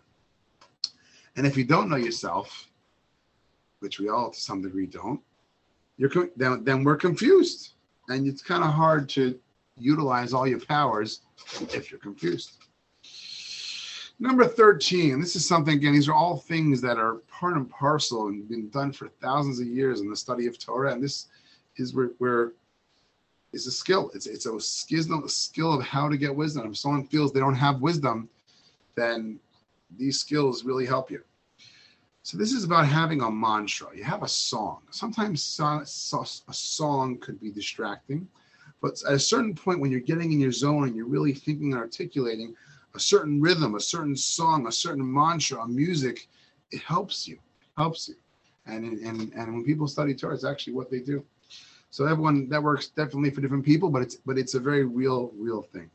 And 1.36 1.46
if 1.46 1.58
you 1.58 1.64
don't 1.64 1.90
know 1.90 1.96
yourself, 1.96 2.68
which 3.80 4.00
we 4.00 4.08
all 4.08 4.30
to 4.30 4.40
some 4.40 4.62
degree 4.62 4.86
don't, 4.86 5.20
you're 5.96 6.10
then, 6.36 6.64
then 6.64 6.84
we're 6.84 6.96
confused. 6.96 7.72
And 8.08 8.26
it's 8.26 8.42
kind 8.42 8.64
of 8.64 8.70
hard 8.70 9.08
to 9.10 9.38
utilize 9.78 10.32
all 10.32 10.46
your 10.46 10.60
powers 10.60 11.22
if 11.72 11.90
you're 11.90 12.00
confused. 12.00 12.58
Number 14.18 14.46
13 14.46 15.20
this 15.20 15.34
is 15.34 15.48
something 15.48 15.74
again 15.74 15.94
these 15.94 16.08
are 16.08 16.14
all 16.14 16.36
things 16.36 16.80
that 16.82 16.96
are 16.96 17.14
part 17.28 17.56
and 17.56 17.68
parcel 17.68 18.28
and 18.28 18.48
been 18.48 18.68
done 18.68 18.92
for 18.92 19.08
thousands 19.08 19.58
of 19.58 19.66
years 19.66 20.00
in 20.00 20.08
the 20.08 20.16
study 20.16 20.46
of 20.46 20.58
torah. 20.58 20.92
And 20.92 21.02
this 21.02 21.28
is 21.76 21.94
where, 21.94 22.10
where 22.18 22.52
is 23.52 23.66
a 23.66 23.72
skill. 23.72 24.10
It's, 24.14 24.26
it's 24.26 24.46
a 24.46 24.60
skill, 24.60 25.26
skill 25.28 25.72
of 25.72 25.84
how 25.84 26.08
to 26.08 26.16
get 26.16 26.34
wisdom. 26.34 26.70
If 26.70 26.76
someone 26.76 27.06
feels 27.06 27.32
they 27.32 27.40
don't 27.40 27.54
have 27.54 27.80
wisdom 27.80 28.28
then 28.94 29.40
these 29.96 30.18
skills 30.20 30.64
really 30.64 30.86
help 30.86 31.10
you 31.10 31.22
so 32.22 32.38
this 32.38 32.52
is 32.52 32.62
about 32.62 32.86
having 32.86 33.20
a 33.20 33.30
mantra. 33.30 33.88
You 33.94 34.04
have 34.04 34.22
a 34.22 34.28
song. 34.28 34.82
Sometimes 34.90 35.42
so, 35.42 35.82
so, 35.84 36.24
a 36.48 36.54
song 36.54 37.18
could 37.18 37.40
be 37.40 37.50
distracting, 37.50 38.28
but 38.80 39.02
at 39.08 39.14
a 39.14 39.18
certain 39.18 39.54
point 39.54 39.80
when 39.80 39.90
you're 39.90 40.00
getting 40.00 40.32
in 40.32 40.40
your 40.40 40.52
zone 40.52 40.84
and 40.86 40.94
you're 40.94 41.06
really 41.06 41.34
thinking 41.34 41.72
and 41.72 41.80
articulating 41.80 42.54
a 42.94 43.00
certain 43.00 43.40
rhythm, 43.40 43.74
a 43.74 43.80
certain 43.80 44.16
song, 44.16 44.68
a 44.68 44.72
certain 44.72 45.12
mantra, 45.12 45.62
a 45.62 45.68
music, 45.68 46.28
it 46.70 46.80
helps 46.82 47.26
you, 47.26 47.38
helps 47.76 48.08
you. 48.08 48.14
And 48.66 48.84
and 49.00 49.32
and 49.32 49.52
when 49.52 49.64
people 49.64 49.88
study 49.88 50.14
Torah, 50.14 50.34
it's 50.34 50.44
actually 50.44 50.74
what 50.74 50.90
they 50.90 51.00
do. 51.00 51.24
So 51.90 52.06
everyone 52.06 52.48
that 52.50 52.62
works 52.62 52.86
definitely 52.88 53.30
for 53.30 53.40
different 53.40 53.64
people, 53.64 53.90
but 53.90 54.02
it's 54.02 54.16
but 54.24 54.38
it's 54.38 54.54
a 54.54 54.60
very 54.60 54.84
real 54.84 55.32
real 55.36 55.62
thing. 55.62 55.90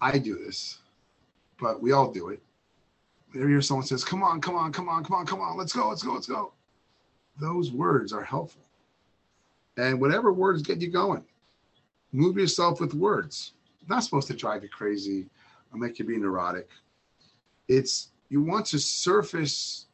I 0.00 0.18
do 0.18 0.36
this 0.36 0.78
but 1.60 1.80
we 1.80 1.92
all 1.92 2.10
do 2.10 2.28
it. 2.28 2.42
Every 3.34 3.50
year 3.50 3.60
someone 3.60 3.86
says, 3.86 4.04
"Come 4.04 4.22
on, 4.22 4.40
come 4.40 4.56
on, 4.56 4.72
come 4.72 4.88
on, 4.88 5.04
come 5.04 5.16
on, 5.16 5.26
come 5.26 5.40
on, 5.40 5.56
let's 5.56 5.72
go, 5.72 5.88
let's 5.88 6.02
go, 6.02 6.12
let's 6.14 6.26
go." 6.26 6.52
Those 7.38 7.70
words 7.70 8.12
are 8.12 8.24
helpful, 8.24 8.64
and 9.76 10.00
whatever 10.00 10.32
words 10.32 10.62
get 10.62 10.80
you 10.80 10.90
going, 10.90 11.24
move 12.12 12.36
yourself 12.36 12.80
with 12.80 12.94
words. 12.94 13.52
It's 13.80 13.88
not 13.88 14.04
supposed 14.04 14.28
to 14.28 14.34
drive 14.34 14.62
you 14.62 14.68
crazy 14.68 15.28
or 15.72 15.78
make 15.78 15.98
you 15.98 16.04
be 16.04 16.16
neurotic. 16.16 16.70
It's 17.68 18.12
you 18.28 18.42
want 18.42 18.66
to 18.66 18.78
surface 18.78 19.86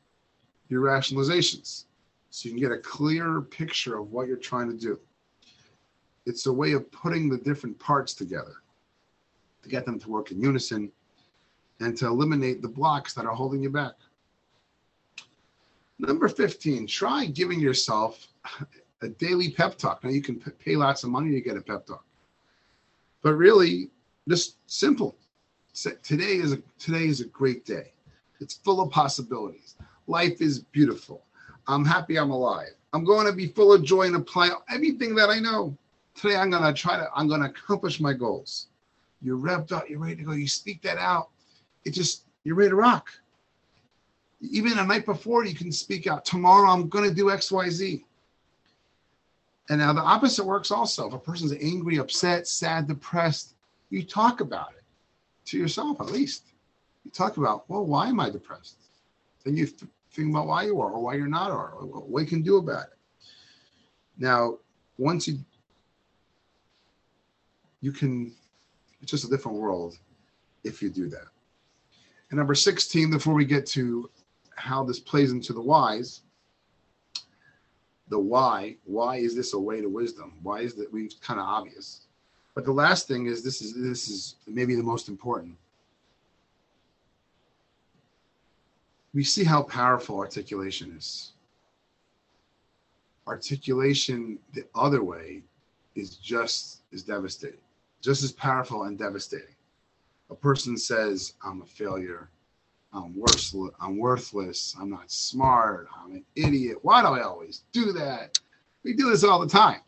your 0.68 0.83
rationalizations 0.83 1.85
so 2.31 2.48
you 2.48 2.55
can 2.55 2.61
get 2.61 2.72
a 2.72 2.79
clearer 2.79 3.42
picture 3.42 3.98
of 3.98 4.12
what 4.12 4.27
you're 4.27 4.37
trying 4.37 4.68
to 4.68 4.77
do. 4.77 4.98
It's 6.25 6.46
a 6.46 6.53
way 6.53 6.72
of 6.72 6.90
putting 6.92 7.29
the 7.29 7.37
different 7.37 7.79
parts 7.79 8.14
together 8.14 8.62
to 9.62 9.68
get 9.68 9.85
them 9.85 9.98
to 9.98 10.09
work 10.09 10.31
in 10.31 10.40
unison 10.40 10.90
and 11.83 11.97
to 11.99 12.07
eliminate 12.07 12.62
the 12.62 12.68
blocks 12.68 13.14
that 13.14 13.27
are 13.27 13.35
holding 13.35 13.62
you 13.62 13.71
back. 13.71 13.92
Number 15.99 16.29
15, 16.29 16.87
try 16.87 17.27
giving 17.27 17.61
yourself 17.61 18.29
a 19.03 19.09
daily 19.09 19.51
pep 19.51 19.77
talk. 19.77 20.03
Now, 20.03 20.11
you 20.11 20.23
can 20.23 20.37
pay 20.37 20.77
lots 20.77 21.05
of 21.05 21.11
money 21.11 21.33
to 21.33 21.40
get 21.40 21.57
a 21.57 21.61
pep 21.61 21.87
talk, 21.87 22.05
but 23.23 23.35
really, 23.35 23.90
just 24.29 24.57
simple. 24.66 25.16
Today 25.75 26.37
is 26.37 26.53
a 26.53 26.59
today 26.79 27.07
is 27.07 27.21
a 27.21 27.27
great 27.27 27.64
day. 27.64 27.92
It's 28.40 28.55
full 28.55 28.81
of 28.81 28.90
possibilities. 28.90 29.77
Life 30.07 30.40
is 30.40 30.61
beautiful. 30.61 31.25
I'm 31.66 31.85
happy 31.85 32.18
I'm 32.18 32.31
alive. 32.31 32.75
I'm 32.92 33.05
going 33.05 33.27
to 33.27 33.33
be 33.33 33.49
full 33.49 33.73
of 33.73 33.83
joy 33.83 34.03
and 34.03 34.16
apply 34.16 34.51
everything 34.68 35.14
that 35.14 35.31
I 35.31 35.38
know. 35.38 35.77
Today 36.14 36.37
I'm 36.37 36.51
going 36.51 36.62
to 36.62 36.73
try 36.73 36.97
to 36.97 37.09
I'm 37.14 37.27
going 37.27 37.40
to 37.40 37.49
accomplish 37.49 38.01
my 38.01 38.12
goals. 38.12 38.68
you're 39.23 39.38
revved 39.38 39.73
up, 39.73 39.88
you're 39.88 39.99
ready 39.99 40.16
to 40.16 40.23
go. 40.25 40.33
You 40.33 40.49
speak 40.49 40.83
that 40.83 40.99
out. 40.99 41.31
It 41.85 41.90
just 41.90 42.25
you're 42.45 42.57
ready 42.57 42.71
to 42.71 42.77
rock. 42.77 43.09
Even 44.40 44.79
a 44.79 44.85
night 44.85 45.07
before, 45.07 45.45
you 45.45 45.55
can 45.55 45.71
speak 45.71 46.07
out. 46.07 46.25
Tomorrow, 46.25 46.68
I'm 46.68 46.88
going 46.88 47.09
to 47.09 47.14
do 47.14 47.31
X, 47.31 47.53
Y, 47.53 47.71
Z. 47.71 48.05
And 49.68 49.79
now 49.79 49.92
the 49.92 50.01
opposite 50.01 50.45
works 50.45 50.73
also. 50.73 51.07
If 51.07 51.14
a 51.14 51.18
person's 51.18 51.53
angry, 51.53 51.99
upset, 51.99 52.49
sad, 52.49 52.88
depressed, 52.88 53.55
you 53.90 54.03
talk 54.03 54.40
about 54.40 54.73
it 54.77 54.83
to 55.47 55.59
yourself 55.59 56.01
at 56.01 56.11
least. 56.11 56.47
You 57.05 57.11
talk 57.12 57.37
about, 57.37 57.68
well, 57.71 57.85
why 57.85 58.09
am 58.09 58.18
I 58.18 58.31
depressed? 58.31 58.77
Then 59.45 59.57
you 59.57 59.66
think 59.66 60.31
about 60.31 60.47
why 60.47 60.64
you 60.64 60.81
are 60.81 60.90
or 60.90 61.01
why 61.01 61.14
you're 61.14 61.27
not 61.27 61.51
or 61.51 61.68
what 61.81 62.21
you 62.21 62.27
can 62.27 62.42
do 62.42 62.57
about 62.57 62.87
it. 62.87 62.99
Now, 64.18 64.59
once 64.99 65.27
you 65.27 65.38
you 67.81 67.92
can 67.92 68.33
it's 69.01 69.11
just 69.11 69.25
a 69.25 69.29
different 69.29 69.59
world 69.59 69.99
if 70.64 70.81
you 70.81 70.88
do 70.88 71.09
that. 71.09 71.32
And 72.33 72.38
number 72.38 72.55
16, 72.55 73.11
before 73.11 73.35
we 73.35 73.45
get 73.45 73.66
to 73.66 74.09
how 74.57 74.83
this 74.83 74.99
plays 74.99 75.33
into 75.33 75.53
the 75.53 75.61
whys, 75.61 76.23
the 78.09 78.18
why, 78.18 78.77
why 78.87 79.16
is 79.16 79.37
this 79.37 79.53
a 79.53 79.59
way 79.59 79.83
to 79.83 79.87
wisdom? 79.87 80.33
Why 80.42 80.61
is 80.61 80.75
that 80.77 80.90
we 80.90 81.11
kind 81.21 81.38
of 81.38 81.45
obvious? 81.45 82.07
But 82.55 82.64
the 82.64 82.73
last 82.73 83.07
thing 83.07 83.27
is 83.27 83.45
this 83.45 83.61
is 83.61 83.75
this 83.75 84.09
is 84.09 84.37
maybe 84.47 84.75
the 84.75 84.83
most 84.83 85.11
important. 85.11 85.57
We 89.12 89.25
see 89.25 89.45
how 89.45 89.64
powerful 89.64 90.18
articulation 90.18 90.95
is. 90.97 91.33
Articulation 93.27 94.38
the 94.55 94.64
other 94.75 95.05
way 95.05 95.42
is 95.97 96.16
just 96.16 96.81
as 96.95 97.03
devastating 97.03 97.61
just 98.01 98.25
as 98.25 98.33
powerful 98.33 98.85
and 98.85 98.99
devastating. 98.99 99.55
A 100.33 100.35
person 100.35 100.79
says, 100.79 101.35
I'm 101.45 101.61
a 101.61 101.66
failure. 101.66 102.31
I'm 102.95 103.14
worthless. 103.14 103.75
I'm 103.79 103.99
worthless. 103.99 104.75
I'm 104.81 104.88
not 104.88 105.11
smart. 105.12 105.88
I'm 105.95 106.12
an 106.12 106.25
idiot. 106.35 106.79
Why 106.81 107.03
do 107.03 107.09
I 107.09 107.21
always 107.21 107.64
do 107.71 107.92
that? 107.92 108.40
We 108.83 108.95
do 108.95 109.11
this 109.11 109.25
all 109.25 109.40
the 109.40 109.47
time. 109.47 109.83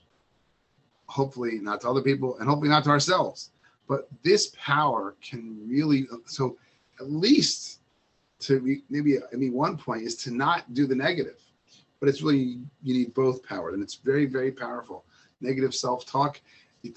Hopefully, 1.07 1.61
not 1.63 1.81
to 1.81 1.89
other 1.89 2.03
people 2.03 2.37
and 2.39 2.47
hopefully 2.47 2.69
not 2.69 2.85
to 2.85 2.91
ourselves. 2.91 3.53
But 3.89 4.07
this 4.23 4.55
power 4.61 5.17
can 5.23 5.67
really, 5.67 6.07
so 6.27 6.59
at 7.01 7.11
least 7.11 7.81
to 8.41 8.61
maybe, 8.91 9.17
I 9.21 9.37
mean, 9.37 9.55
one 9.55 9.79
point 9.79 10.03
is 10.03 10.15
to 10.25 10.31
not 10.31 10.75
do 10.75 10.87
the 10.87 10.95
negative. 10.95 11.41
But 12.01 12.11
it's 12.11 12.21
really, 12.21 12.61
you 12.83 12.93
need 12.93 13.15
both 13.15 13.43
power. 13.43 13.71
And 13.71 13.83
it's 13.83 13.95
very, 13.95 14.27
very 14.27 14.53
powerful. 14.53 15.07
Negative 15.41 15.75
self 15.75 16.05
talk 16.05 16.39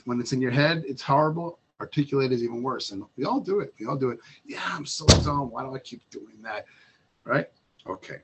when 0.04 0.20
it's 0.20 0.34
in 0.34 0.42
your 0.42 0.52
head, 0.52 0.84
it's 0.86 1.02
horrible. 1.02 1.60
Articulate 1.80 2.32
is 2.32 2.44
even 2.44 2.64
worse. 2.64 2.92
And 2.92 3.04
we 3.16 3.26
all 3.26 3.40
do 3.40 3.60
it. 3.60 3.74
We 3.80 3.86
all 3.86 3.98
do 3.98 4.10
it. 4.10 4.20
Yeah, 4.46 4.62
I'm 4.64 4.86
so 4.86 5.12
dumb. 5.22 5.52
Why 5.52 5.64
do 5.64 5.76
I 5.76 5.80
keep 5.80 6.02
doing 6.10 6.42
that? 6.44 6.66
Right? 7.24 7.48
Okay. 7.86 8.22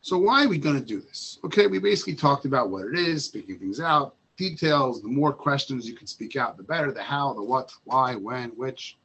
So 0.00 0.18
why 0.18 0.44
are 0.44 0.48
we 0.48 0.58
going 0.58 0.78
to 0.78 0.84
do 0.84 1.00
this? 1.00 1.38
Okay, 1.44 1.66
we 1.66 1.78
basically 1.78 2.14
talked 2.14 2.44
about 2.44 2.70
what 2.70 2.86
it 2.86 2.94
is, 2.96 3.24
speaking 3.24 3.58
things 3.58 3.80
out, 3.80 4.14
details. 4.36 5.02
The 5.02 5.08
more 5.08 5.32
questions 5.32 5.88
you 5.88 5.94
can 5.94 6.06
speak 6.06 6.36
out, 6.36 6.56
the 6.56 6.62
better. 6.62 6.92
The 6.92 7.02
how, 7.02 7.32
the 7.32 7.42
what, 7.42 7.72
why, 7.84 8.14
when, 8.14 8.50
which. 8.50 8.98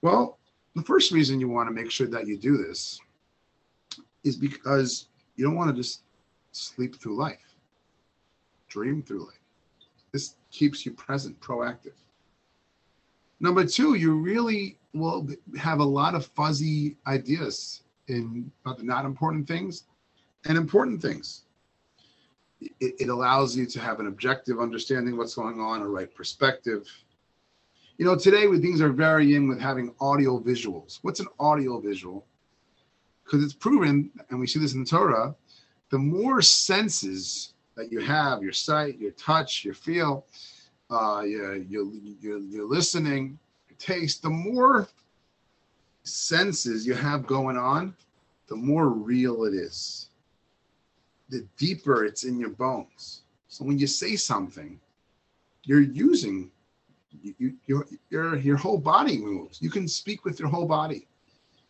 Well, 0.00 0.38
the 0.74 0.82
first 0.82 1.12
reason 1.12 1.40
you 1.40 1.48
want 1.48 1.68
to 1.68 1.74
make 1.74 1.90
sure 1.90 2.06
that 2.06 2.26
you 2.26 2.36
do 2.36 2.56
this 2.56 2.98
is 4.22 4.36
because 4.36 5.08
you 5.36 5.44
don't 5.44 5.56
want 5.56 5.70
to 5.70 5.76
just 5.76 6.02
sleep 6.52 6.96
through 6.96 7.16
life, 7.16 7.56
dream 8.68 9.02
through 9.02 9.26
life. 9.26 9.43
This 10.14 10.36
keeps 10.52 10.86
you 10.86 10.92
present, 10.92 11.40
proactive. 11.40 11.96
Number 13.40 13.64
two, 13.64 13.94
you 13.94 14.14
really 14.14 14.78
will 14.92 15.28
have 15.58 15.80
a 15.80 15.84
lot 15.84 16.14
of 16.14 16.24
fuzzy 16.24 16.96
ideas 17.08 17.82
in 18.06 18.48
about 18.64 18.78
the 18.78 18.84
not 18.84 19.06
important 19.06 19.48
things 19.48 19.82
and 20.44 20.56
important 20.56 21.02
things. 21.02 21.46
It, 22.60 22.94
it 23.00 23.08
allows 23.08 23.56
you 23.56 23.66
to 23.66 23.80
have 23.80 23.98
an 23.98 24.06
objective 24.06 24.60
understanding 24.60 25.16
what's 25.16 25.34
going 25.34 25.58
on, 25.58 25.82
a 25.82 25.88
right 25.88 26.14
perspective. 26.14 26.88
You 27.98 28.04
know, 28.04 28.14
today 28.14 28.46
when 28.46 28.62
things 28.62 28.80
are 28.80 28.92
very 28.92 29.34
in 29.34 29.48
with 29.48 29.60
having 29.60 29.92
audio 30.00 30.38
visuals. 30.38 31.00
What's 31.02 31.18
an 31.18 31.26
audio 31.40 31.80
visual? 31.80 32.24
Because 33.24 33.42
it's 33.42 33.52
proven, 33.52 34.12
and 34.30 34.38
we 34.38 34.46
see 34.46 34.60
this 34.60 34.74
in 34.74 34.84
the 34.84 34.88
Torah, 34.88 35.34
the 35.90 35.98
more 35.98 36.40
senses 36.40 37.53
that 37.76 37.90
you 37.90 38.00
have 38.00 38.42
your 38.42 38.52
sight, 38.52 38.98
your 38.98 39.12
touch, 39.12 39.64
your 39.64 39.74
feel, 39.74 40.26
uh, 40.90 41.22
your, 41.26 41.56
your, 41.56 41.86
your, 42.20 42.38
your 42.38 42.64
listening, 42.64 43.38
your 43.68 43.76
taste 43.78 44.22
the 44.22 44.30
more 44.30 44.88
senses 46.04 46.86
you 46.86 46.94
have 46.94 47.26
going 47.26 47.56
on, 47.56 47.94
the 48.48 48.56
more 48.56 48.88
real 48.88 49.44
it 49.44 49.54
is. 49.54 50.08
The 51.30 51.46
deeper 51.56 52.04
it's 52.04 52.24
in 52.24 52.38
your 52.38 52.50
bones. 52.50 53.22
So 53.48 53.64
when 53.64 53.78
you 53.78 53.86
say 53.86 54.16
something, 54.16 54.78
you're 55.64 55.80
using 55.80 56.50
you, 57.22 57.34
you, 57.38 57.54
your, 57.66 57.86
your, 58.10 58.36
your 58.36 58.56
whole 58.56 58.78
body 58.78 59.18
moves. 59.18 59.62
You 59.62 59.70
can 59.70 59.88
speak 59.88 60.24
with 60.24 60.38
your 60.38 60.48
whole 60.48 60.66
body. 60.66 61.06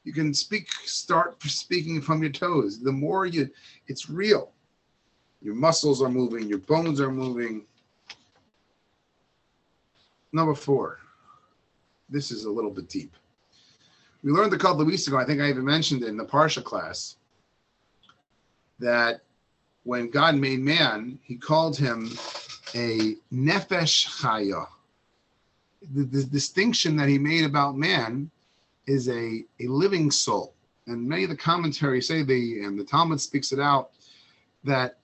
You 0.04 0.12
can 0.12 0.34
speak, 0.34 0.70
start 0.84 1.40
speaking 1.42 2.00
from 2.00 2.22
your 2.22 2.32
toes. 2.32 2.80
The 2.80 2.92
more 2.92 3.26
you, 3.26 3.48
it's 3.86 4.10
real. 4.10 4.53
Your 5.44 5.54
muscles 5.54 6.00
are 6.00 6.08
moving, 6.08 6.48
your 6.48 6.58
bones 6.58 7.02
are 7.02 7.12
moving. 7.12 7.66
Number 10.32 10.54
four, 10.54 11.00
this 12.08 12.30
is 12.30 12.46
a 12.46 12.50
little 12.50 12.70
bit 12.70 12.88
deep. 12.88 13.14
We 14.22 14.32
learned 14.32 14.54
a 14.54 14.58
couple 14.58 14.80
of 14.80 14.86
weeks 14.86 15.06
ago, 15.06 15.18
I 15.18 15.26
think 15.26 15.42
I 15.42 15.50
even 15.50 15.66
mentioned 15.66 16.02
it 16.02 16.08
in 16.08 16.16
the 16.16 16.24
Parsha 16.24 16.64
class, 16.64 17.16
that 18.78 19.20
when 19.82 20.08
God 20.08 20.34
made 20.34 20.60
man, 20.60 21.18
he 21.22 21.36
called 21.36 21.76
him 21.76 22.06
a 22.74 23.16
nefesh 23.30 24.08
chaya. 24.08 24.66
The, 25.92 26.04
the, 26.04 26.24
distinction 26.24 26.96
that 26.96 27.10
he 27.10 27.18
made 27.18 27.44
about 27.44 27.76
man 27.76 28.30
is 28.86 29.10
a, 29.10 29.44
a 29.60 29.66
living 29.66 30.10
soul. 30.10 30.54
And 30.86 31.06
many 31.06 31.24
of 31.24 31.30
the 31.30 31.36
commentaries 31.36 32.08
say 32.08 32.22
the 32.22 32.62
and 32.64 32.78
the 32.78 32.84
Talmud 32.84 33.20
speaks 33.20 33.52
it 33.52 33.60
out 33.60 33.90
that 34.64 34.96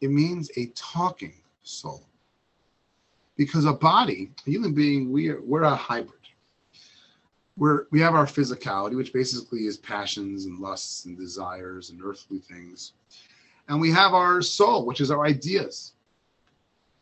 it 0.00 0.10
means 0.10 0.50
a 0.56 0.66
talking 0.74 1.34
soul. 1.62 2.02
Because 3.36 3.64
a 3.64 3.72
body, 3.72 4.30
a 4.46 4.50
human 4.50 4.74
being, 4.74 5.12
we 5.12 5.28
are, 5.28 5.40
we're 5.40 5.62
a 5.62 5.74
hybrid. 5.74 6.14
We're, 7.56 7.86
we 7.90 8.00
have 8.00 8.14
our 8.14 8.26
physicality, 8.26 8.96
which 8.96 9.12
basically 9.12 9.66
is 9.66 9.76
passions 9.76 10.44
and 10.44 10.60
lusts 10.60 11.04
and 11.04 11.16
desires 11.16 11.90
and 11.90 12.00
earthly 12.02 12.38
things. 12.38 12.92
And 13.68 13.80
we 13.80 13.90
have 13.90 14.14
our 14.14 14.40
soul, 14.42 14.86
which 14.86 15.00
is 15.00 15.10
our 15.10 15.26
ideas. 15.26 15.92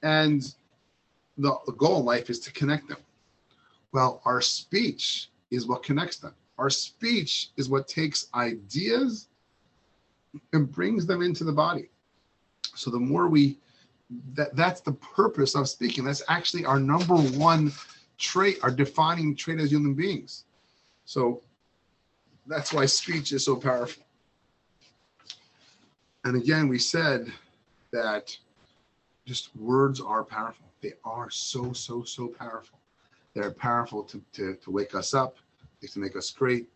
And 0.02 0.42
the, 1.38 1.56
the 1.66 1.72
goal 1.72 2.00
in 2.00 2.04
life 2.06 2.30
is 2.30 2.40
to 2.40 2.52
connect 2.52 2.88
them. 2.88 2.98
Well, 3.92 4.20
our 4.24 4.40
speech 4.40 5.30
is 5.50 5.66
what 5.66 5.82
connects 5.82 6.18
them. 6.18 6.35
Our 6.59 6.70
speech 6.70 7.50
is 7.56 7.68
what 7.68 7.88
takes 7.88 8.28
ideas 8.35 9.28
and 10.52 10.70
brings 10.70 11.06
them 11.06 11.22
into 11.22 11.44
the 11.44 11.52
body. 11.52 11.88
So 12.76 12.90
the 12.90 13.00
more 13.00 13.28
we 13.28 13.58
that 14.34 14.54
that's 14.54 14.80
the 14.80 14.92
purpose 14.92 15.54
of 15.54 15.68
speaking. 15.68 16.04
That's 16.04 16.22
actually 16.28 16.64
our 16.64 16.78
number 16.78 17.16
one 17.16 17.72
trait, 18.18 18.58
our 18.62 18.70
defining 18.70 19.34
trait 19.34 19.58
as 19.58 19.70
human 19.70 19.94
beings. 19.94 20.44
So 21.04 21.42
that's 22.46 22.72
why 22.72 22.86
speech 22.86 23.32
is 23.32 23.44
so 23.44 23.56
powerful. 23.56 24.04
And 26.24 26.36
again, 26.36 26.68
we 26.68 26.78
said 26.78 27.32
that 27.92 28.36
just 29.26 29.54
words 29.56 30.00
are 30.00 30.24
powerful. 30.24 30.66
They 30.80 30.92
are 31.05 31.30
so, 31.30 31.72
so, 31.72 32.03
so 32.05 32.28
powerful. 32.28 32.78
They're 33.34 33.51
powerful 33.51 34.03
to, 34.05 34.22
to, 34.34 34.55
to 34.57 34.70
wake 34.70 34.94
us 34.94 35.14
up, 35.14 35.36
they 35.82 35.88
can 35.88 36.03
make 36.03 36.16
us 36.16 36.30
great, 36.30 36.68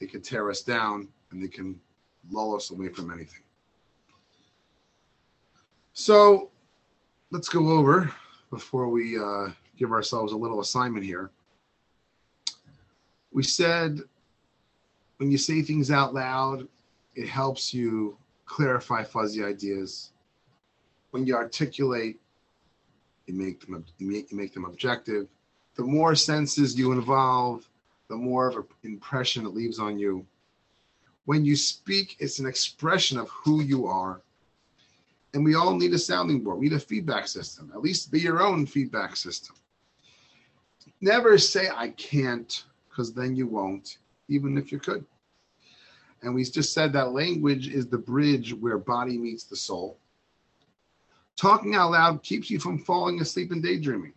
they 0.00 0.06
can 0.06 0.22
tear 0.22 0.50
us 0.50 0.62
down, 0.62 1.08
and 1.30 1.42
they 1.42 1.48
can 1.48 1.78
lull 2.30 2.56
us 2.56 2.70
away 2.70 2.88
from 2.88 3.12
anything. 3.12 3.42
So 5.98 6.50
let's 7.30 7.48
go 7.48 7.70
over 7.70 8.12
before 8.50 8.90
we 8.90 9.18
uh, 9.18 9.46
give 9.78 9.92
ourselves 9.92 10.34
a 10.34 10.36
little 10.36 10.60
assignment 10.60 11.06
here. 11.06 11.30
We 13.32 13.42
said 13.42 14.00
when 15.16 15.30
you 15.30 15.38
say 15.38 15.62
things 15.62 15.90
out 15.90 16.12
loud, 16.12 16.68
it 17.14 17.26
helps 17.26 17.72
you 17.72 18.18
clarify 18.44 19.04
fuzzy 19.04 19.42
ideas. 19.42 20.12
When 21.12 21.24
you 21.24 21.34
articulate, 21.34 22.20
you 23.24 23.32
make 23.32 23.60
them 23.64 23.82
you 23.96 24.06
make, 24.06 24.30
you 24.30 24.36
make 24.36 24.52
them 24.52 24.66
objective. 24.66 25.28
The 25.76 25.82
more 25.82 26.14
senses 26.14 26.78
you 26.78 26.92
involve, 26.92 27.66
the 28.08 28.16
more 28.16 28.48
of 28.48 28.56
an 28.56 28.64
impression 28.82 29.46
it 29.46 29.54
leaves 29.54 29.78
on 29.78 29.98
you. 29.98 30.26
When 31.24 31.46
you 31.46 31.56
speak, 31.56 32.16
it's 32.18 32.38
an 32.38 32.46
expression 32.46 33.16
of 33.16 33.30
who 33.30 33.62
you 33.62 33.86
are 33.86 34.20
and 35.36 35.44
we 35.44 35.54
all 35.54 35.76
need 35.76 35.92
a 35.92 35.98
sounding 35.98 36.40
board. 36.42 36.58
We 36.58 36.70
need 36.70 36.76
a 36.76 36.80
feedback 36.80 37.28
system. 37.28 37.70
At 37.74 37.82
least 37.82 38.10
be 38.10 38.18
your 38.18 38.40
own 38.40 38.64
feedback 38.64 39.16
system. 39.16 39.54
never 41.02 41.36
say 41.36 41.68
I 41.68 41.90
can't, 41.90 42.64
because 42.88 43.12
then 43.12 43.36
you 43.36 43.46
won't, 43.46 43.98
even 44.28 44.56
if 44.56 44.72
you 44.72 44.78
could. 44.78 45.04
And 46.22 46.34
we 46.34 46.42
just 46.42 46.72
said 46.72 46.90
that 46.94 47.12
language 47.12 47.68
is 47.68 47.86
the 47.86 47.98
bridge 47.98 48.54
where 48.54 48.78
body 48.78 49.18
meets 49.18 49.44
the 49.44 49.56
soul. 49.56 49.98
Talking 51.36 51.74
out 51.74 51.90
loud 51.90 52.22
keeps 52.22 52.48
you 52.48 52.58
from 52.58 52.78
falling 52.78 53.20
asleep 53.20 53.52
and 53.52 53.62
daydreaming. 53.62 54.14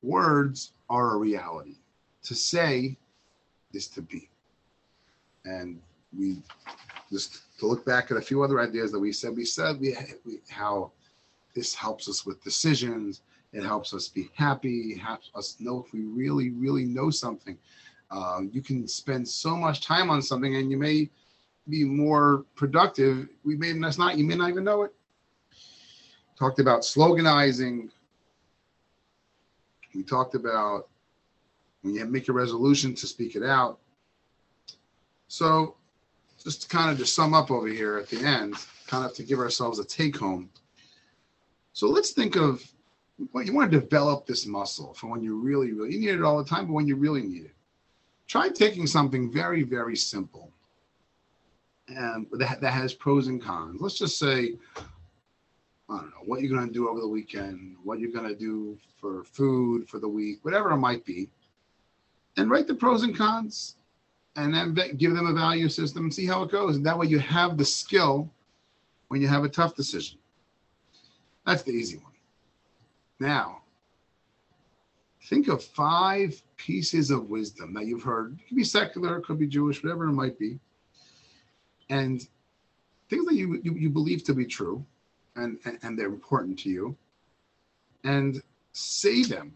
Words 0.00 0.72
are 0.88 1.16
a 1.16 1.18
reality. 1.18 1.76
To 2.22 2.34
say 2.34 2.96
is 3.74 3.88
to 3.88 4.00
be. 4.00 4.30
And 5.44 5.82
we 6.16 6.38
just 7.12 7.42
to 7.58 7.66
look 7.66 7.84
back 7.84 8.10
at 8.10 8.16
a 8.16 8.20
few 8.22 8.42
other 8.42 8.58
ideas 8.58 8.90
that 8.90 8.98
we 8.98 9.12
said. 9.12 9.36
We 9.36 9.44
said 9.44 9.78
we, 9.78 9.96
we 10.24 10.40
how 10.48 10.90
this 11.54 11.74
helps 11.74 12.08
us 12.08 12.24
with 12.24 12.42
decisions. 12.42 13.20
It 13.52 13.62
helps 13.62 13.92
us 13.92 14.08
be 14.08 14.30
happy. 14.34 14.96
Helps 14.96 15.30
us 15.34 15.56
know 15.60 15.84
if 15.86 15.92
we 15.92 16.00
really, 16.00 16.50
really 16.50 16.84
know 16.84 17.10
something. 17.10 17.58
Uh, 18.10 18.40
you 18.50 18.62
can 18.62 18.88
spend 18.88 19.28
so 19.28 19.54
much 19.54 19.82
time 19.82 20.10
on 20.10 20.22
something, 20.22 20.56
and 20.56 20.70
you 20.70 20.78
may 20.78 21.10
be 21.68 21.84
more 21.84 22.44
productive. 22.56 23.28
We 23.44 23.56
may 23.56 23.72
that's 23.78 23.98
not. 23.98 24.16
You 24.16 24.24
may 24.24 24.36
not 24.36 24.48
even 24.48 24.64
know 24.64 24.82
it. 24.82 24.94
Talked 26.38 26.60
about 26.60 26.80
sloganizing. 26.80 27.90
We 29.94 30.02
talked 30.02 30.34
about 30.34 30.88
when 31.82 31.94
you 31.94 32.04
make 32.06 32.28
a 32.28 32.32
resolution 32.32 32.94
to 32.94 33.06
speak 33.06 33.36
it 33.36 33.42
out. 33.42 33.78
So 35.28 35.76
just 36.42 36.62
to 36.62 36.68
kind 36.68 36.90
of 36.90 36.98
just 36.98 37.14
sum 37.14 37.34
up 37.34 37.50
over 37.50 37.68
here 37.68 37.98
at 37.98 38.08
the 38.08 38.24
end, 38.24 38.54
kind 38.86 39.04
of 39.04 39.14
to 39.14 39.22
give 39.22 39.38
ourselves 39.38 39.78
a 39.78 39.84
take 39.84 40.16
home. 40.16 40.50
So 41.72 41.88
let's 41.88 42.10
think 42.10 42.36
of 42.36 42.62
well, 43.32 43.44
you 43.44 43.54
want 43.54 43.70
to 43.70 43.80
develop 43.80 44.26
this 44.26 44.46
muscle 44.46 44.94
for 44.94 45.06
when 45.06 45.22
you 45.22 45.38
really, 45.38 45.72
really 45.72 45.92
you 45.92 46.00
need 46.00 46.08
it 46.08 46.22
all 46.22 46.38
the 46.38 46.48
time, 46.48 46.66
but 46.66 46.72
when 46.72 46.86
you 46.86 46.96
really 46.96 47.22
need 47.22 47.44
it. 47.44 47.54
Try 48.26 48.48
taking 48.48 48.86
something 48.86 49.30
very, 49.30 49.62
very 49.62 49.96
simple 49.96 50.50
and 51.88 52.26
that, 52.32 52.60
that 52.60 52.72
has 52.72 52.94
pros 52.94 53.28
and 53.28 53.42
cons. 53.42 53.80
Let's 53.80 53.98
just 53.98 54.18
say, 54.18 54.54
I 54.76 55.96
don't 55.96 56.10
know, 56.10 56.22
what 56.24 56.40
you're 56.40 56.54
going 56.54 56.66
to 56.66 56.72
do 56.72 56.88
over 56.88 57.00
the 57.00 57.08
weekend, 57.08 57.76
what 57.82 57.98
you're 57.98 58.12
going 58.12 58.28
to 58.28 58.34
do 58.34 58.78
for 59.00 59.24
food 59.24 59.88
for 59.88 59.98
the 59.98 60.08
week, 60.08 60.38
whatever 60.42 60.70
it 60.70 60.78
might 60.78 61.04
be, 61.04 61.28
and 62.36 62.50
write 62.50 62.66
the 62.66 62.74
pros 62.74 63.02
and 63.02 63.16
cons 63.16 63.76
and 64.36 64.54
then 64.54 64.74
give 64.96 65.14
them 65.14 65.26
a 65.26 65.32
value 65.32 65.68
system 65.68 66.04
and 66.04 66.14
see 66.14 66.26
how 66.26 66.42
it 66.42 66.50
goes. 66.50 66.76
And 66.76 66.86
that 66.86 66.98
way 66.98 67.06
you 67.06 67.18
have 67.18 67.58
the 67.58 67.64
skill 67.64 68.30
when 69.08 69.20
you 69.20 69.28
have 69.28 69.44
a 69.44 69.48
tough 69.48 69.74
decision. 69.74 70.18
That's 71.46 71.62
the 71.62 71.72
easy 71.72 71.98
one. 71.98 72.12
Now, 73.20 73.62
think 75.24 75.48
of 75.48 75.62
five 75.62 76.40
pieces 76.56 77.10
of 77.10 77.28
wisdom 77.28 77.74
that 77.74 77.86
you've 77.86 78.02
heard. 78.02 78.38
It 78.38 78.48
could 78.48 78.56
be 78.56 78.64
secular, 78.64 79.18
it 79.18 79.24
could 79.24 79.38
be 79.38 79.46
Jewish, 79.46 79.82
whatever 79.82 80.04
it 80.08 80.12
might 80.12 80.38
be. 80.38 80.58
And 81.90 82.26
things 83.10 83.26
that 83.26 83.34
you, 83.34 83.60
you, 83.62 83.74
you 83.74 83.90
believe 83.90 84.24
to 84.24 84.34
be 84.34 84.46
true 84.46 84.84
and, 85.36 85.58
and, 85.64 85.78
and 85.82 85.98
they're 85.98 86.06
important 86.06 86.58
to 86.60 86.70
you. 86.70 86.96
And 88.04 88.42
say 88.72 89.22
them 89.22 89.52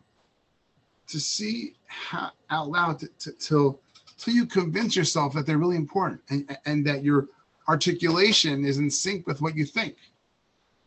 to 1.08 1.18
see 1.18 1.74
how, 1.86 2.30
out 2.50 2.68
loud 2.68 2.98
to, 3.00 3.08
to, 3.20 3.32
till 3.32 3.80
till 4.16 4.34
you 4.34 4.46
convince 4.46 4.96
yourself 4.96 5.34
that 5.34 5.46
they're 5.46 5.58
really 5.58 5.76
important 5.76 6.20
and, 6.30 6.56
and 6.66 6.86
that 6.86 7.02
your 7.02 7.28
articulation 7.68 8.64
is 8.64 8.78
in 8.78 8.90
sync 8.90 9.26
with 9.26 9.40
what 9.40 9.56
you 9.56 9.64
think, 9.64 9.96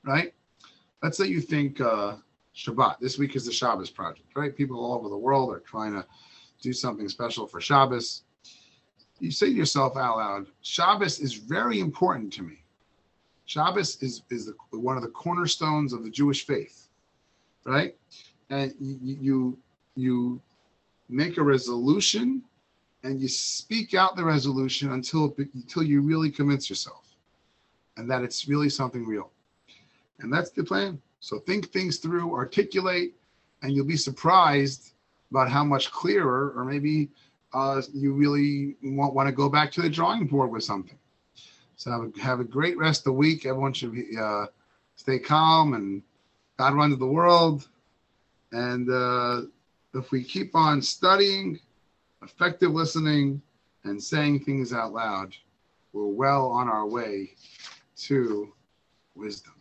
right? 0.04 0.34
Let's 1.04 1.18
say 1.18 1.28
you 1.28 1.42
think 1.42 1.80
uh, 1.82 2.16
Shabbat. 2.56 3.00
This 3.00 3.18
week 3.18 3.36
is 3.36 3.46
the 3.46 3.52
Shabbos 3.52 3.90
project, 3.90 4.28
right? 4.36 4.56
People 4.56 4.80
all 4.80 4.94
over 4.94 5.10
the 5.10 5.18
world 5.18 5.54
are 5.54 5.60
trying 5.60 5.94
to 5.94 6.06
do 6.62 6.74
something 6.74 7.08
special 7.08 7.48
for 7.48 7.62
Shabbos. 7.62 8.24
You 9.20 9.32
say 9.32 9.48
to 9.48 9.54
yourself 9.54 9.96
out 9.98 10.18
loud, 10.18 10.48
Shabbos 10.62 11.20
is 11.20 11.34
very 11.34 11.80
important 11.80 12.34
to 12.34 12.44
me. 12.44 12.64
Shabbos 13.46 14.02
is, 14.02 14.24
is 14.30 14.46
the, 14.46 14.56
one 14.78 14.96
of 14.96 15.04
the 15.04 15.10
cornerstones 15.10 15.94
of 15.94 16.04
the 16.04 16.10
Jewish 16.10 16.46
faith, 16.46 16.88
right? 17.66 17.96
And 18.50 18.74
you, 18.80 19.18
you, 19.22 19.58
you 19.96 20.42
make 21.10 21.38
a 21.38 21.44
resolution 21.44 22.44
and 23.04 23.20
you 23.22 23.28
speak 23.28 23.94
out 23.94 24.16
the 24.16 24.24
resolution 24.24 24.92
until 24.92 25.36
until 25.38 25.84
you 25.84 26.02
really 26.02 26.30
convince 26.30 26.70
yourself 26.70 27.16
and 27.98 28.10
that 28.10 28.24
it's 28.24 28.48
really 28.48 28.70
something 28.70 29.06
real. 29.06 29.30
And 30.20 30.32
that's 30.32 30.50
the 30.52 30.64
plan. 30.64 31.02
So 31.20 31.40
think 31.40 31.72
things 31.72 31.98
through 31.98 32.34
articulate 32.34 33.14
and 33.62 33.74
you'll 33.74 33.86
be 33.86 33.98
surprised 33.98 34.94
about 35.32 35.50
how 35.50 35.64
much 35.64 35.92
clearer 35.92 36.54
or 36.56 36.64
maybe 36.66 37.10
uh, 37.54 37.82
you 37.94 38.14
really 38.14 38.76
want, 38.84 39.14
want 39.14 39.28
to 39.28 39.34
go 39.34 39.50
back 39.50 39.72
to 39.74 39.82
the 39.82 39.90
drawing 39.90 40.28
board 40.28 40.52
with 40.52 40.64
something. 40.64 40.98
So 41.76 41.92
have 41.92 42.02
a, 42.02 42.22
have 42.22 42.40
a 42.40 42.44
great 42.44 42.78
rest 42.78 43.02
of 43.02 43.06
the 43.06 43.14
week. 43.14 43.46
Everyone 43.46 43.74
should 43.74 43.94
be, 43.94 44.06
uh, 44.20 44.48
stay 44.96 45.20
calm 45.20 45.74
and 45.74 46.02
god 46.58 46.74
runs 46.74 46.98
the 46.98 47.06
world. 47.06 47.68
And 48.52 48.90
uh, 48.90 49.42
if 49.94 50.12
we 50.12 50.24
keep 50.24 50.56
on 50.56 50.82
studying 50.82 51.60
effective 52.24 52.72
listening, 52.72 53.42
and 53.84 54.02
saying 54.02 54.44
things 54.44 54.74
out 54.74 54.94
loud, 54.94 55.36
we're 55.94 56.06
well 56.06 56.48
on 56.48 56.68
our 56.68 56.86
way 56.86 57.32
to 57.96 58.52
wisdom. 59.16 59.59